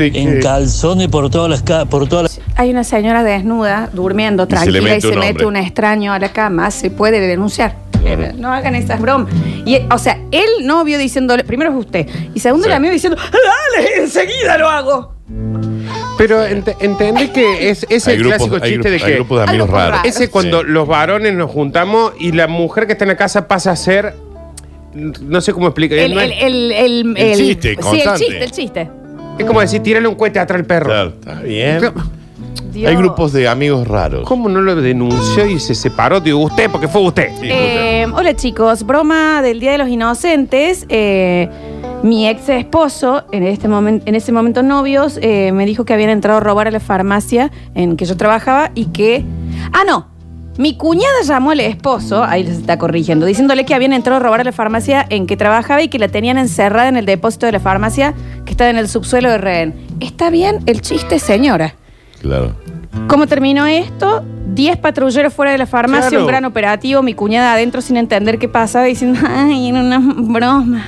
En 0.01 0.41
calzones 0.41 1.07
por 1.07 1.29
todas 1.29 1.50
las 1.50 1.85
por 1.85 2.07
todas 2.07 2.23
las 2.38 2.57
Hay 2.57 2.71
una 2.71 2.83
señora 2.83 3.23
desnuda, 3.23 3.89
durmiendo 3.93 4.43
Y 4.43 4.45
se 4.47 4.71
le 4.71 4.79
tranquila 4.81 4.97
y 4.97 5.01
se 5.01 5.07
un 5.09 5.19
mete 5.19 5.45
un 5.45 5.55
extraño 5.55 6.13
a 6.13 6.19
la 6.19 6.29
cama, 6.33 6.71
se 6.71 6.89
puede 6.89 7.19
denunciar. 7.19 7.75
No 8.38 8.51
hagan 8.51 8.75
esas 8.75 9.00
bromas. 9.00 9.31
Y, 9.65 9.77
o 9.89 9.97
sea, 9.97 10.19
el 10.31 10.65
novio 10.67 10.97
diciéndole, 10.97 11.43
primero 11.45 11.71
es 11.71 11.77
usted, 11.77 12.07
y 12.33 12.39
segundo 12.39 12.65
Sí. 12.65 12.69
el 12.71 12.75
amigo 12.75 12.91
diciendo, 12.93 13.17
dale, 13.31 14.01
enseguida 14.01 14.57
lo 14.57 14.67
hago. 14.69 15.13
Pero 16.17 16.43
ent- 16.45 16.75
entendés 16.79 17.29
que 17.31 17.69
es, 17.69 17.85
es 17.89 18.07
Hay 18.07 18.15
el 18.15 18.19
grupos, 18.23 18.38
clásico 18.50 18.65
hay 18.65 18.71
chiste 18.73 18.91
de 18.91 19.00
que. 19.00 19.15
grupos 19.15 19.38
de 19.39 19.43
amigos 19.50 19.69
raros. 19.69 20.00
Ese 20.03 20.29
cuando 20.29 20.62
Sí. 20.62 20.67
los 20.69 20.88
varones 20.88 21.33
nos 21.33 21.50
juntamos 21.50 22.13
y 22.19 22.31
la 22.33 22.47
mujer 22.47 22.85
que 22.88 22.93
está 22.93 23.05
en 23.05 23.09
la 23.09 23.17
casa 23.17 23.47
pasa 23.47 23.71
a 23.71 23.75
ser. 23.75 24.13
No 24.93 25.41
sé 25.41 25.53
cómo 25.53 25.67
explicar. 25.67 25.97
El, 25.97 26.17
el, 26.17 26.71
el, 26.71 27.17
el- 27.17 27.38
chiste 27.38 27.62
Sí, 27.62 27.67
el 27.69 27.77
constante. 27.77 28.19
chiste, 28.25 28.43
el 28.43 28.51
chiste. 28.51 28.89
Es 29.37 29.45
como 29.45 29.61
decir, 29.61 29.81
tírale 29.81 30.07
un 30.07 30.15
cohete 30.15 30.39
atrás 30.39 30.59
al 30.59 30.65
perro. 30.65 30.85
Claro, 30.85 31.09
está 31.09 31.41
bien. 31.41 31.81
Dios. 32.71 32.89
Hay 32.89 32.95
grupos 32.95 33.33
de 33.33 33.47
amigos 33.47 33.87
raros. 33.87 34.27
¿Cómo 34.27 34.49
no 34.49 34.59
lo 34.61 34.75
denunció 34.75 35.45
y 35.45 35.59
se 35.59 35.75
separó? 35.75 36.19
Digo, 36.19 36.39
usted, 36.39 36.71
porque 36.71 36.87
fue 36.87 37.01
usted. 37.03 37.29
Sí, 37.39 37.47
Eh, 37.51 38.07
hola 38.11 38.35
chicos, 38.35 38.83
broma 38.83 39.43
del 39.43 39.59
Día 39.59 39.71
de 39.71 39.77
los 39.77 39.89
Inocentes. 39.89 40.85
Eh, 40.89 41.49
mi 42.01 42.27
ex 42.27 42.49
esposo, 42.49 43.25
en, 43.31 43.43
este 43.43 43.67
momento, 43.67 44.03
en 44.07 44.15
ese 44.15 44.31
momento 44.31 44.63
novios, 44.63 45.19
eh, 45.21 45.51
me 45.53 45.65
dijo 45.65 45.85
que 45.85 45.93
habían 45.93 46.09
entrado 46.09 46.37
a 46.37 46.41
robar 46.41 46.67
a 46.67 46.71
la 46.71 46.79
farmacia 46.79 47.51
en 47.75 47.95
que 47.95 48.05
yo 48.05 48.17
trabajaba 48.17 48.71
y 48.73 48.87
que... 48.87 49.23
Ah, 49.71 49.83
no. 49.85 50.07
Mi 50.57 50.77
cuñada 50.77 51.21
llamó 51.23 51.51
al 51.51 51.61
esposo, 51.61 52.23
ahí 52.23 52.43
les 52.43 52.57
está 52.57 52.77
corrigiendo, 52.77 53.25
diciéndole 53.25 53.65
que 53.65 53.73
habían 53.73 53.91
entrado 53.91 54.17
a 54.17 54.23
robar 54.23 54.41
a 54.41 54.43
la 54.43 54.51
farmacia 54.51 55.03
en 55.09 55.25
que 55.25 55.35
trabajaba 55.35 55.81
y 55.81 55.87
que 55.87 55.97
la 55.97 56.09
tenían 56.09 56.37
encerrada 56.37 56.89
en 56.89 56.97
el 56.97 57.07
depósito 57.07 57.47
de 57.47 57.53
la 57.53 57.59
farmacia 57.59 58.13
que 58.53 58.55
estaba 58.55 58.69
en 58.69 58.77
el 58.77 58.88
subsuelo 58.88 59.31
de 59.31 59.39
rehén. 59.39 59.74
¿Está 60.00 60.29
bien 60.29 60.60
el 60.67 60.81
chiste, 60.81 61.17
señora? 61.17 61.74
Claro. 62.22 62.55
¿Cómo 63.07 63.25
terminó 63.25 63.65
esto? 63.65 64.24
10 64.53 64.77
patrulleros 64.77 65.33
fuera 65.33 65.51
de 65.51 65.57
la 65.57 65.65
farmacia, 65.65 66.10
Claro. 66.10 66.25
un 66.25 66.27
gran 66.27 66.45
operativo, 66.45 67.01
mi 67.01 67.15
cuñada 67.15 67.53
adentro 67.53 67.81
sin 67.81 67.98
entender 67.98 68.38
qué 68.38 68.48
pasaba, 68.48 68.86
diciendo, 68.86 69.19
ay, 69.27 69.69
era 69.69 69.79
una 69.81 69.98
broma. 70.00 70.86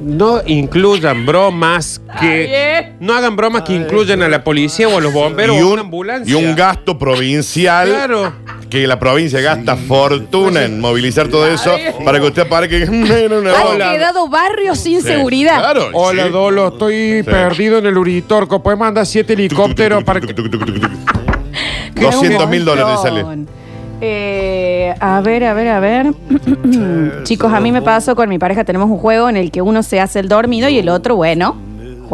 No 0.00 0.40
incluyan 0.46 1.26
bromas 1.26 2.00
que. 2.20 2.92
No 3.00 3.12
hagan 3.14 3.36
bromas 3.36 3.62
que 3.62 3.74
incluyan 3.74 4.22
a 4.22 4.28
la 4.28 4.42
policía 4.42 4.88
o 4.88 4.96
a 4.96 5.00
los 5.00 5.12
bomberos 5.12 5.56
y, 5.56 5.60
o 5.60 5.68
a 5.68 5.72
una 5.72 5.80
ambulancia. 5.82 6.32
y 6.32 6.42
un 6.42 6.56
gasto 6.56 6.98
provincial. 6.98 7.88
Claro. 7.88 8.32
Que 8.70 8.86
la 8.86 8.98
provincia 8.98 9.40
gasta 9.40 9.76
fortuna 9.76 10.64
en 10.64 10.80
movilizar 10.80 11.28
todo 11.28 11.46
eso 11.46 11.76
para 12.04 12.18
que 12.20 12.26
usted 12.26 12.42
aparque. 12.42 12.82
Era 12.82 13.38
una 13.38 13.52
Han 13.54 13.62
bola. 13.66 13.92
quedado 13.92 14.28
barrios 14.28 14.78
sin 14.78 15.02
Sí, 15.02 15.08
seguridad. 15.08 15.58
Claro. 15.58 15.90
Hola, 15.92 16.24
sí. 16.26 16.30
Dolo, 16.30 16.68
estoy 16.68 17.22
perdido 17.24 17.78
en 17.78 17.86
el 17.86 17.98
Uritorco. 17.98 18.62
¿Puedes 18.62 18.78
mandar 18.78 19.04
siete 19.06 19.32
helicópteros 19.34 20.02
para 20.04 20.20
que. 20.20 20.32
200 21.94 22.48
mil 22.48 22.64
dólares 22.64 23.00
sale. 23.02 23.24
Eh, 24.00 24.94
a 24.98 25.20
ver, 25.20 25.44
a 25.44 25.54
ver, 25.54 25.68
a 25.68 25.80
ver. 25.80 26.12
Chicos, 27.24 27.52
a 27.52 27.60
mí 27.60 27.72
me 27.72 27.82
pasó 27.82 28.16
con 28.16 28.28
mi 28.28 28.38
pareja, 28.38 28.64
tenemos 28.64 28.88
un 28.90 28.98
juego 28.98 29.28
en 29.28 29.36
el 29.36 29.50
que 29.50 29.62
uno 29.62 29.82
se 29.82 30.00
hace 30.00 30.20
el 30.20 30.28
dormido 30.28 30.68
y 30.68 30.78
el 30.78 30.88
otro, 30.88 31.16
bueno, 31.16 31.56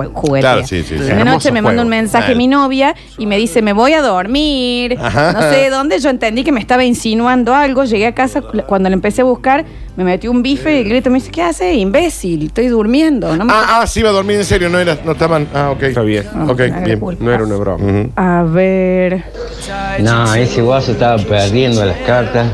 jue-. 0.04 0.40
Claro, 0.40 0.66
sí, 0.66 0.82
sí, 0.82 0.88
sí. 0.90 0.94
Una 1.04 1.06
Hermoso 1.12 1.24
noche 1.32 1.52
me 1.52 1.62
manda 1.62 1.76
juego. 1.78 1.82
un 1.82 1.88
mensaje 1.88 2.34
mi 2.34 2.46
novia 2.46 2.94
y 3.18 3.26
me 3.26 3.36
dice, 3.36 3.62
me 3.62 3.72
voy 3.72 3.92
a 3.94 4.02
dormir. 4.02 4.96
Ajá. 5.00 5.32
No 5.32 5.40
sé 5.40 5.56
de 5.62 5.70
dónde, 5.70 5.98
yo 5.98 6.10
entendí 6.10 6.44
que 6.44 6.52
me 6.52 6.60
estaba 6.60 6.84
insinuando 6.84 7.54
algo. 7.54 7.84
Llegué 7.84 8.06
a 8.06 8.14
casa, 8.14 8.40
cuando 8.42 8.88
le 8.88 8.94
empecé 8.94 9.22
a 9.22 9.24
buscar, 9.24 9.64
me 9.96 10.04
metió 10.04 10.30
un 10.30 10.42
bife 10.42 10.76
y 10.76 10.82
el 10.82 10.88
grito 10.88 11.08
me 11.10 11.18
dice, 11.18 11.30
¿qué 11.30 11.42
hace? 11.42 11.72
Imbécil, 11.74 12.46
estoy 12.46 12.68
durmiendo. 12.68 13.34
No 13.36 13.44
me 13.46 13.52
Ah, 13.54 13.80
ah, 13.80 13.86
sí, 13.86 14.00
iba 14.00 14.10
a 14.10 14.12
dormir 14.12 14.36
en 14.36 14.44
serio, 14.44 14.68
no 14.68 14.78
era, 14.78 14.98
no 15.04 15.12
estaban. 15.12 15.48
Ah, 15.54 15.70
ok. 15.70 15.82
Está 15.84 16.02
bien. 16.02 16.26
Ok, 16.48 16.60
bien. 16.84 17.00
No 17.18 17.32
era 17.32 17.44
una 17.44 17.56
broma. 17.56 17.84
Ujú. 17.84 18.10
A 18.16 18.42
ver. 18.42 19.24
No, 20.00 20.34
ese 20.34 20.60
guaso 20.62 20.92
estaba 20.92 21.16
perdiendo 21.22 21.84
las 21.84 21.96
cartas 21.98 22.46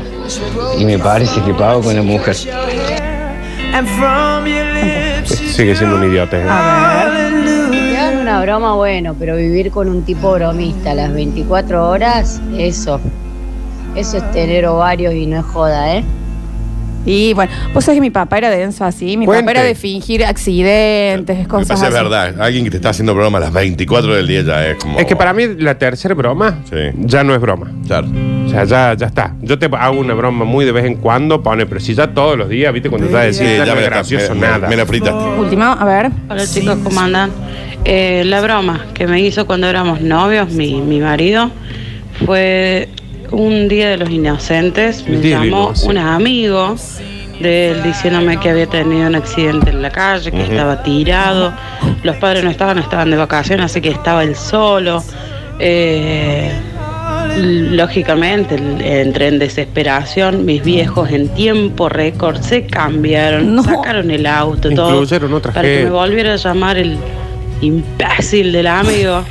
y 0.79 0.85
me 0.85 0.97
parece 0.99 1.41
que 1.41 1.53
pagó 1.53 1.81
con 1.81 1.95
la 1.95 2.01
mujer. 2.01 2.35
Sigue 5.37 5.75
siendo 5.75 5.95
un 5.95 6.03
idiota. 6.03 6.37
¿eh? 6.37 6.45
A 6.49 7.05
ver. 7.09 7.71
Te 7.71 7.93
dan 7.93 8.17
una 8.17 8.41
broma, 8.41 8.75
bueno, 8.75 9.15
pero 9.17 9.35
vivir 9.35 9.71
con 9.71 9.89
un 9.89 10.03
tipo 10.03 10.31
bromista 10.33 10.93
las 10.93 11.13
24 11.13 11.89
horas, 11.89 12.41
eso. 12.57 12.99
Eso 13.95 14.17
es 14.17 14.31
tener 14.31 14.65
ovarios 14.65 15.13
y 15.13 15.27
no 15.27 15.39
es 15.39 15.45
joda, 15.45 15.95
¿eh? 15.95 16.03
Y 17.05 17.33
bueno, 17.33 17.51
vos 17.73 17.83
sabés 17.83 17.97
que 17.97 18.01
mi 18.01 18.11
papá 18.11 18.37
era 18.37 18.49
denso 18.49 18.85
así, 18.85 19.17
mi 19.17 19.25
Cuente. 19.25 19.43
papá 19.43 19.51
era 19.51 19.63
de 19.63 19.75
fingir 19.75 20.23
accidentes, 20.23 21.37
Lo 21.37 21.43
que 21.43 21.47
cosas 21.49 21.67
pasa 21.67 21.87
es 21.89 21.93
así. 21.93 22.03
verdad. 22.03 22.41
Alguien 22.41 22.63
que 22.63 22.71
te 22.71 22.77
está 22.77 22.89
haciendo 22.89 23.13
broma 23.13 23.39
a 23.39 23.41
las 23.41 23.51
24 23.53 24.15
del 24.15 24.25
día 24.27 24.41
ya 24.41 24.67
es 24.67 24.77
como. 24.77 24.97
Es 24.99 25.05
que 25.05 25.15
para 25.15 25.33
mí 25.33 25.43
la 25.57 25.77
tercera 25.77 26.15
broma 26.15 26.59
Sí. 26.69 26.77
ya 26.99 27.23
no 27.25 27.35
es 27.35 27.41
broma. 27.41 27.71
Claro. 27.87 28.07
O 28.45 28.49
sea, 28.49 28.63
ya, 28.63 28.93
ya 28.93 29.07
está. 29.07 29.35
Yo 29.41 29.59
te 29.59 29.65
hago 29.65 29.99
una 29.99 30.13
broma 30.13 30.45
muy 30.45 30.63
de 30.63 30.71
vez 30.71 30.85
en 30.85 30.95
cuando, 30.95 31.43
pone, 31.43 31.65
pero 31.65 31.79
si 31.81 31.93
ya 31.93 32.07
todos 32.13 32.37
los 32.37 32.47
días, 32.49 32.71
viste, 32.73 32.89
cuando 32.89 33.09
ya 33.09 33.19
decís, 33.19 33.37
Sí, 33.37 33.43
ya 33.43 33.57
ya 33.57 33.65
no 33.65 33.73
me 33.75 33.79
es 33.81 33.89
la, 33.89 33.95
gracioso 33.95 34.33
me- 34.35 34.41
me- 34.41 34.47
nada. 34.47 34.67
me 34.69 34.75
la 34.77 34.85
fritaste. 34.85 35.39
Último, 35.39 35.63
a 35.65 35.85
ver. 35.85 36.09
Hola 36.29 36.45
chicos, 36.47 36.77
¿cómo 36.83 36.99
andan? 37.01 37.31
Eh, 37.85 38.23
la 38.25 38.39
broma 38.41 38.85
que 38.93 39.07
me 39.07 39.19
hizo 39.19 39.45
cuando 39.45 39.67
éramos 39.67 39.99
novios, 39.99 40.51
mi, 40.51 40.79
mi 40.81 40.99
marido, 41.01 41.51
fue 42.25 42.87
un 43.33 43.67
día 43.67 43.89
de 43.89 43.97
los 43.97 44.09
inocentes. 44.09 45.05
Me 45.07 45.17
día 45.17 45.39
llamó 45.43 45.73
un 45.85 45.97
amigo 45.97 46.75
de 47.39 47.71
él 47.71 47.83
diciéndome 47.83 48.39
que 48.39 48.49
había 48.49 48.67
tenido 48.67 49.07
un 49.07 49.15
accidente 49.15 49.71
en 49.71 49.81
la 49.81 49.89
calle, 49.89 50.31
que 50.31 50.43
estaba 50.43 50.83
tirado. 50.83 51.53
Los 52.03 52.15
padres 52.17 52.43
no 52.43 52.49
estaban, 52.51 52.77
estaban 52.77 53.09
de 53.09 53.17
vacaciones, 53.17 53.65
así 53.65 53.81
que 53.81 53.89
estaba 53.89 54.23
él 54.23 54.35
solo. 54.35 55.03
Eh, 55.59 56.51
Lógicamente 57.35 58.55
entré 59.01 59.27
en 59.27 59.39
desesperación, 59.39 60.45
mis 60.45 60.63
viejos 60.63 61.09
en 61.09 61.29
tiempo 61.29 61.89
récord 61.89 62.39
se 62.41 62.67
cambiaron, 62.67 63.55
No. 63.55 63.63
sacaron 63.63 64.11
el 64.11 64.27
auto, 64.27 64.69
todo, 64.69 65.03
para 65.41 65.61
que 65.63 65.83
me 65.85 65.89
volviera 65.89 66.33
a 66.33 66.35
llamar 66.35 66.77
el 66.77 66.95
imbécil 67.61 68.51
del 68.51 68.67
amigo 68.67 69.23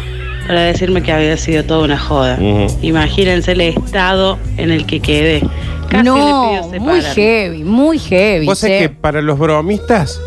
para 0.46 0.62
decirme 0.62 1.02
que 1.02 1.12
había 1.12 1.36
sido 1.36 1.64
toda 1.64 1.84
una 1.84 1.98
joda. 1.98 2.38
Imagínense 2.82 3.52
el 3.52 3.60
estado 3.60 4.38
en 4.56 4.70
el 4.70 4.86
que 4.86 5.00
quedé. 5.00 5.42
Casi 5.88 6.04
no, 6.04 6.70
le 6.72 6.80
muy 6.80 7.02
heavy, 7.02 7.64
muy 7.64 7.98
heavy. 7.98 8.46
Vos 8.46 8.58
sabés 8.58 8.82
que 8.82 8.88
para 8.88 9.20
los 9.20 9.38
bromistas, 9.38 10.20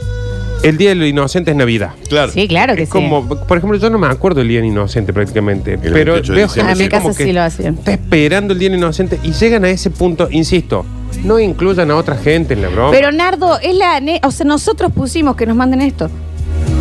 el 0.63 0.77
día 0.77 0.89
de 0.89 0.95
los 0.95 1.07
inocentes 1.07 1.51
es 1.51 1.57
Navidad. 1.57 1.91
Claro. 2.07 2.31
Sí, 2.31 2.47
claro 2.47 2.75
que 2.75 2.83
Es 2.83 2.89
sí. 2.89 2.93
como, 2.93 3.27
por 3.27 3.57
ejemplo, 3.57 3.77
yo 3.77 3.89
no 3.89 3.97
me 3.97 4.07
acuerdo 4.07 4.39
del 4.39 4.49
día 4.49 4.59
del 4.61 4.69
inocente 4.69 5.11
prácticamente, 5.11 5.77
pero 5.77 6.13
28 6.13 6.31
de 6.31 6.37
veo 6.37 6.45
en 6.45 6.67
gente 6.67 6.83
mi 6.83 6.89
casa 6.89 7.01
como 7.03 7.15
que 7.15 7.23
sí 7.23 7.33
lo 7.33 7.41
hacían. 7.41 7.73
está 7.75 7.93
esperando 7.93 8.53
el 8.53 8.59
día 8.59 8.69
del 8.69 8.77
inocente 8.77 9.19
y 9.23 9.31
llegan 9.31 9.65
a 9.65 9.69
ese 9.69 9.89
punto, 9.89 10.27
insisto, 10.31 10.85
no 11.23 11.39
incluyan 11.39 11.91
a 11.91 11.95
otra 11.95 12.15
gente 12.15 12.53
en 12.53 12.61
la 12.61 12.69
broma. 12.69 12.91
Pero 12.91 13.11
Nardo, 13.11 13.59
es 13.59 13.75
la 13.75 14.01
o 14.23 14.31
sea, 14.31 14.45
nosotros 14.45 14.91
pusimos 14.91 15.35
que 15.35 15.45
nos 15.45 15.55
manden 15.55 15.81
esto. 15.81 16.09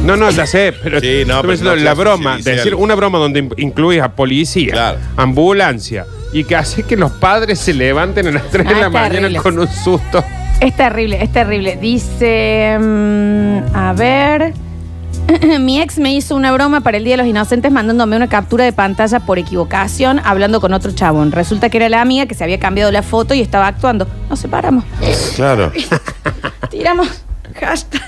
No, 0.05 0.17
no, 0.17 0.31
ya 0.31 0.47
sé, 0.47 0.73
pero, 0.83 1.01
Sí, 1.01 1.07
no, 1.07 1.11
estoy 1.21 1.27
pero 1.27 1.43
pensando 1.49 1.71
no 1.73 1.77
en 1.79 1.85
la 1.85 1.95
broma, 1.95 2.37
decir 2.39 2.75
una 2.75 2.95
broma 2.95 3.19
donde 3.19 3.41
in- 3.41 3.55
incluyes 3.57 4.03
a 4.03 4.11
policía, 4.13 4.73
Claro. 4.73 4.99
ambulancia 5.17 6.07
y 6.33 6.45
que 6.45 6.57
hace 6.57 6.83
que 6.83 6.97
los 6.97 7.11
padres 7.13 7.59
se 7.59 7.73
levanten 7.75 8.27
a 8.29 8.31
las 8.33 8.51
3 8.51 8.67
de 8.67 8.75
Ah, 8.75 8.79
la 8.81 8.87
es 8.87 8.93
mañana 8.93 9.11
terrible. 9.15 9.39
con 9.41 9.59
un 9.59 9.69
susto. 9.69 10.25
Es 10.61 10.77
terrible, 10.77 11.23
es 11.23 11.33
terrible. 11.33 11.77
Dice, 11.81 12.77
mm, 12.81 13.59
a 13.77 13.93
ver, 13.93 14.53
mi 15.61 15.81
ex 15.81 15.99
me 15.99 16.13
hizo 16.15 16.37
una 16.37 16.53
broma 16.53 16.81
para 16.81 16.97
el 16.97 17.05
Día 17.05 17.15
de 17.15 17.19
los 17.23 17.27
Inocentes 17.27 17.71
mandándome 17.73 18.17
una 18.17 18.29
captura 18.29 18.65
de 18.65 18.73
pantalla 18.73 19.21
por 19.21 19.39
equivocación 19.39 20.21
hablando 20.25 20.61
con 20.61 20.73
otro 20.73 20.93
chabón. 20.93 21.33
Resulta 21.33 21.71
que 21.71 21.79
era 21.79 21.89
la 21.89 22.01
amiga 22.01 22.27
que 22.27 22.35
se 22.35 22.45
había 22.45 22.59
cambiado 22.61 22.91
la 22.93 23.03
foto 23.03 23.35
y 23.35 23.41
estaba 23.41 23.67
actuando. 23.67 24.07
Nos 24.29 24.39
separamos. 24.41 24.85
Claro. 25.37 25.73
Tiramos 26.71 27.09
hashtag. 27.61 28.03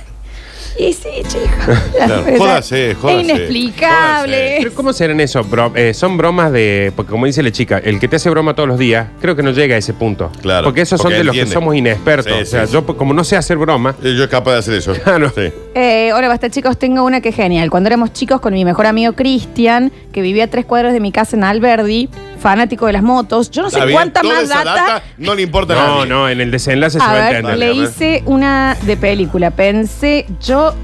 Y 0.78 0.92
sí, 0.92 1.08
chicos. 1.26 1.48
Claro, 1.96 2.24
jódase, 2.38 2.94
jódase, 2.94 3.18
Es 3.20 3.24
inexplicable. 3.24 4.56
Pero 4.58 4.74
¿cómo 4.74 4.92
serán 4.92 5.20
eso? 5.20 5.42
Bro- 5.42 5.72
eh, 5.74 5.94
son 5.94 6.16
bromas 6.16 6.52
de. 6.52 6.92
Porque 6.94 7.10
como 7.10 7.26
dice 7.26 7.42
la 7.42 7.50
chica, 7.50 7.78
el 7.82 7.98
que 7.98 8.08
te 8.08 8.16
hace 8.16 8.28
broma 8.30 8.54
todos 8.54 8.68
los 8.68 8.78
días, 8.78 9.08
creo 9.20 9.34
que 9.34 9.42
no 9.42 9.50
llega 9.52 9.74
a 9.74 9.78
ese 9.78 9.94
punto. 9.94 10.30
Claro, 10.42 10.64
Porque 10.64 10.82
esos 10.82 11.00
son 11.00 11.06
porque 11.06 11.18
de 11.18 11.24
los 11.24 11.32
que 11.34 11.40
entiende. 11.40 11.54
somos 11.54 11.74
inexpertos. 11.74 12.32
Sí, 12.32 12.42
o 12.42 12.46
sea, 12.46 12.66
sí, 12.66 12.72
yo 12.72 12.84
como 12.86 13.14
no 13.14 13.24
sé 13.24 13.36
hacer 13.36 13.56
broma. 13.56 13.94
Yo 14.02 14.24
es 14.24 14.28
capaz 14.28 14.52
de 14.52 14.58
hacer 14.58 14.74
eso. 14.74 14.92
Claro. 15.06 15.32
Sí. 15.34 15.50
Eh, 15.74 16.12
hola, 16.14 16.28
basta 16.28 16.50
chicos, 16.50 16.78
tengo 16.78 17.02
una 17.04 17.20
que 17.20 17.30
es 17.30 17.36
genial. 17.36 17.70
Cuando 17.70 17.88
éramos 17.88 18.12
chicos 18.12 18.40
con 18.40 18.52
mi 18.54 18.64
mejor 18.64 18.86
amigo 18.86 19.12
Cristian, 19.14 19.92
que 20.12 20.20
vivía 20.22 20.44
a 20.44 20.48
tres 20.48 20.64
cuadras 20.66 20.92
de 20.92 21.00
mi 21.00 21.12
casa 21.12 21.36
en 21.36 21.44
Alberdi, 21.44 22.08
fanático 22.38 22.86
de 22.86 22.92
las 22.92 23.02
motos, 23.02 23.50
yo 23.50 23.62
no 23.62 23.70
sé 23.70 23.76
Está 23.76 23.86
bien, 23.86 23.96
cuánta 23.96 24.20
toda 24.22 24.34
más 24.34 24.44
esa 24.44 24.64
data. 24.64 25.02
no 25.18 25.34
le 25.34 25.42
importa 25.42 25.72
a 25.74 25.86
No, 25.88 25.94
nadie. 25.98 26.08
no, 26.10 26.28
en 26.28 26.40
el 26.40 26.50
desenlace 26.50 26.98
se 26.98 27.04
A 27.04 27.08
va 27.08 27.12
a 27.12 27.14
ver, 27.28 27.36
entender. 27.36 27.58
le 27.58 27.64
a 27.66 27.68
ver. 27.68 27.76
hice 27.90 28.22
una 28.26 28.76
de 28.82 28.96
película. 28.96 29.50
Pensé, 29.50 30.26
yo, 30.44 30.74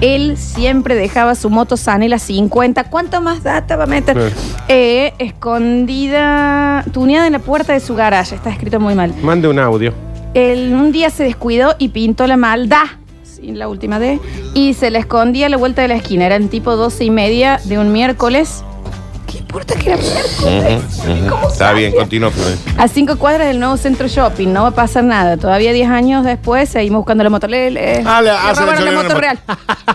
él 0.00 0.36
siempre 0.36 0.94
dejaba 0.94 1.34
su 1.34 1.48
moto 1.50 1.76
Sanela 1.76 2.18
50. 2.18 2.84
¿Cuánto 2.84 3.20
más 3.20 3.42
data 3.42 3.76
va 3.76 3.84
a 3.84 3.86
meter? 3.86 4.32
Eh, 4.68 5.12
escondida, 5.18 6.84
tuneada 6.92 7.26
en 7.26 7.32
la 7.32 7.38
puerta 7.38 7.72
de 7.72 7.80
su 7.80 7.94
garaje. 7.94 8.34
Está 8.34 8.50
escrito 8.50 8.80
muy 8.80 8.94
mal. 8.94 9.14
Mande 9.22 9.48
un 9.48 9.58
audio. 9.58 9.92
Él 10.34 10.72
un 10.74 10.92
día 10.92 11.08
se 11.10 11.24
descuidó 11.24 11.74
y 11.78 11.88
pintó 11.88 12.26
la 12.26 12.36
maldad 12.36 12.84
y 13.40 13.52
la 13.52 13.68
última 13.68 13.98
D, 13.98 14.18
y 14.54 14.72
se 14.74 14.90
le 14.90 14.98
escondía 14.98 15.46
a 15.46 15.48
la 15.50 15.56
vuelta 15.58 15.82
de 15.82 15.88
la 15.88 15.94
esquina. 15.94 16.24
Eran 16.26 16.48
tipo 16.48 16.74
12 16.74 17.04
y 17.04 17.10
media 17.10 17.60
de 17.64 17.78
un 17.78 17.92
miércoles. 17.92 18.64
¿Qué 19.56 19.62
importa 19.62 19.74
que 19.74 19.86
era 19.90 19.96
miércoles? 19.96 20.38
Ujú, 21.00 21.12
ujú. 21.36 21.48
Está 21.48 21.72
bien, 21.72 21.92
continúa. 21.94 22.30
Florencia. 22.30 22.72
A 22.76 22.88
cinco 22.88 23.16
cuadras 23.16 23.46
del 23.48 23.58
nuevo 23.58 23.76
centro 23.78 24.06
shopping, 24.06 24.48
no 24.52 24.62
va 24.62 24.68
a 24.68 24.74
pasar 24.74 25.02
nada. 25.04 25.36
Todavía 25.38 25.72
10 25.72 25.88
años 25.88 26.24
después 26.24 26.68
seguimos 26.68 26.98
buscando 26.98 27.24
la 27.24 27.30
moto. 27.30 27.46
Le, 27.48 27.70
le- 27.70 28.02
Ah, 28.04 28.20
le- 28.20 28.28
le 28.30 28.30
ah, 28.36 28.54
se 28.54 28.60
le 28.60 28.66
robaron 28.66 28.84
la 28.84 28.90
chorearon 28.90 28.94
moto 29.02 29.14
la 29.14 29.20
real. 29.20 29.38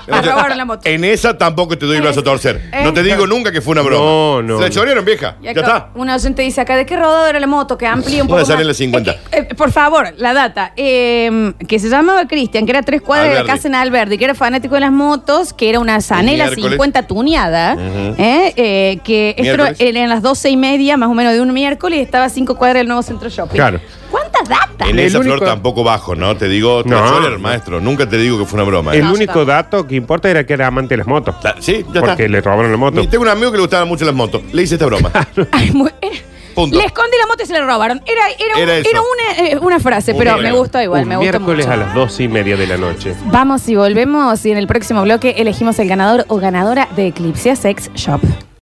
Le 0.07 0.21
robaron 0.31 0.57
la 0.57 0.65
moto. 0.65 0.81
En 0.89 1.03
esa 1.05 1.37
tampoco 1.37 1.77
te 1.77 1.85
doy 1.85 1.97
el 1.97 2.01
brazo 2.01 2.21
a 2.21 2.23
torcer. 2.23 2.69
Eh. 2.73 2.81
No 2.83 2.91
te 2.93 3.03
digo 3.03 3.27
nunca 3.27 3.51
que 3.51 3.61
fue 3.61 3.73
una 3.73 3.81
broma. 3.83 4.03
No, 4.03 4.41
no. 4.41 4.57
Se 4.57 4.63
la 4.63 4.69
chorearon, 4.71 5.05
vieja. 5.05 5.35
Y 5.41 5.45
Ya 5.45 5.51
acá 5.51 5.59
está. 5.61 5.89
Una 5.93 6.15
oyente 6.15 6.41
dice 6.41 6.61
acá, 6.61 6.75
¿de 6.75 6.85
qué 6.87 6.95
rodado 6.97 7.27
era 7.27 7.39
la 7.39 7.47
moto? 7.47 7.77
Que 7.77 7.85
amplíe 7.85 8.21
un 8.21 8.27
Puede 8.27 8.41
poco 8.41 8.53
salir 8.53 8.65
más. 8.65 8.79
en 8.81 8.91
la 8.91 9.01
50. 9.01 9.11
Eh, 9.11 9.47
eh, 9.51 9.55
por 9.55 9.71
favor, 9.71 10.11
la 10.17 10.33
data. 10.33 10.73
Eh, 10.75 11.53
que 11.67 11.77
se 11.79 11.89
llamaba 11.89 12.27
Cristian, 12.27 12.65
que 12.65 12.71
era 12.71 12.81
tres 12.81 13.01
cuadras 13.01 13.29
de 13.29 13.35
la 13.35 13.45
casa 13.45 13.67
en 13.67 13.75
Alberdi, 13.75 14.17
que 14.17 14.25
era 14.25 14.33
fanático 14.35 14.73
de 14.75 14.81
las 14.81 14.91
motos, 14.91 15.53
que 15.53 15.69
era 15.69 15.79
una 15.79 16.01
Sanela 16.01 16.45
miércoles. 16.45 16.71
50 16.71 17.03
tuneada, 17.03 17.75
eh, 18.17 18.53
eh, 18.55 18.99
que 19.03 19.35
Era 19.79 19.99
en 20.03 20.09
las 20.09 20.21
12 20.21 20.49
y 20.49 20.57
media, 20.57 20.97
más 20.97 21.09
o 21.09 21.13
menos 21.13 21.33
de 21.33 21.41
un 21.41 21.53
miércoles, 21.53 21.99
y 21.99 22.01
estaba 22.01 22.25
a 22.25 22.29
cinco 22.29 22.55
cuadras 22.55 22.79
del 22.81 22.87
nuevo 22.87 23.01
centro 23.03 23.29
shopping. 23.29 23.55
Claro. 23.55 23.79
¿Cuántas 24.09 24.47
datas? 24.49 24.89
En 24.89 24.99
El 24.99 25.05
esa 25.05 25.19
único- 25.19 25.37
flor 25.37 25.47
tampoco 25.47 25.83
bajo, 25.83 26.15
¿no? 26.15 26.35
Te 26.35 26.47
digo, 26.47 26.83
No. 26.85 26.99
la 27.01 27.07
chorearon, 27.09 27.41
maestro. 27.41 27.79
Nunca 27.81 28.07
te 28.09 28.17
digo 28.17 28.37
que 28.39 28.45
fue 28.45 28.57
una 28.59 28.67
broma. 28.67 28.93
¿eh? 28.93 28.97
El 28.97 29.05
No, 29.05 29.13
único 29.13 29.45
dato 29.45 29.87
que 29.87 29.95
importa 29.95 30.29
era 30.29 30.45
que 30.45 30.53
era 30.53 30.67
amante 30.67 30.93
de 30.93 30.97
las 30.99 31.07
motos. 31.07 31.39
Ta- 31.39 31.55
Sí, 31.59 31.85
ya 31.93 32.01
Porque 32.01 32.23
está. 32.23 32.27
le 32.27 32.41
robaron 32.41 32.71
la 32.71 32.77
moto. 32.77 33.01
Y 33.01 33.07
tengo 33.07 33.23
un 33.23 33.29
amigo 33.29 33.51
que 33.51 33.57
le 33.57 33.61
gustaban 33.61 33.87
mucho 33.87 34.03
las 34.05 34.15
motos. 34.15 34.41
Le 34.51 34.61
hice 34.63 34.75
esta 34.75 34.85
broma. 34.85 35.11
Ay, 35.51 35.71
era- 36.01 36.15
Punto. 36.53 36.77
Le 36.77 36.83
escondí 36.83 37.15
la 37.17 37.27
moto 37.27 37.43
y 37.43 37.45
se 37.45 37.53
la 37.53 37.65
robaron. 37.65 38.01
Era, 38.05 38.23
era, 38.37 38.55
un- 38.57 38.61
Era 38.61 38.77
eso. 38.79 38.89
era 38.89 38.99
una, 39.01 39.47
eh, 39.47 39.57
una 39.61 39.79
frase, 39.79 40.11
Un 40.11 40.17
pero 40.17 40.31
miércoles. 40.31 40.51
me 40.51 40.57
gustó 40.59 40.81
igual, 40.81 41.03
Un 41.03 41.07
me 41.07 41.15
gustó 41.15 41.31
miércoles 41.39 41.65
mucho. 41.65 41.73
a 41.73 41.77
las 41.85 41.93
dos 41.93 42.19
y 42.19 42.27
media 42.27 42.57
de 42.57 42.67
la 42.67 42.75
noche. 42.75 43.13
Vamos 43.27 43.65
y 43.69 43.75
volvemos 43.77 44.45
y 44.45 44.51
en 44.51 44.57
el 44.57 44.67
próximo 44.67 45.01
bloque 45.03 45.35
elegimos 45.37 45.79
el 45.79 45.87
ganador 45.87 46.25
o 46.27 46.35
ganadora 46.39 46.89
de 46.97 47.07
Eclipse 47.07 47.55
Sex 47.55 47.89
Shop. 47.95 48.19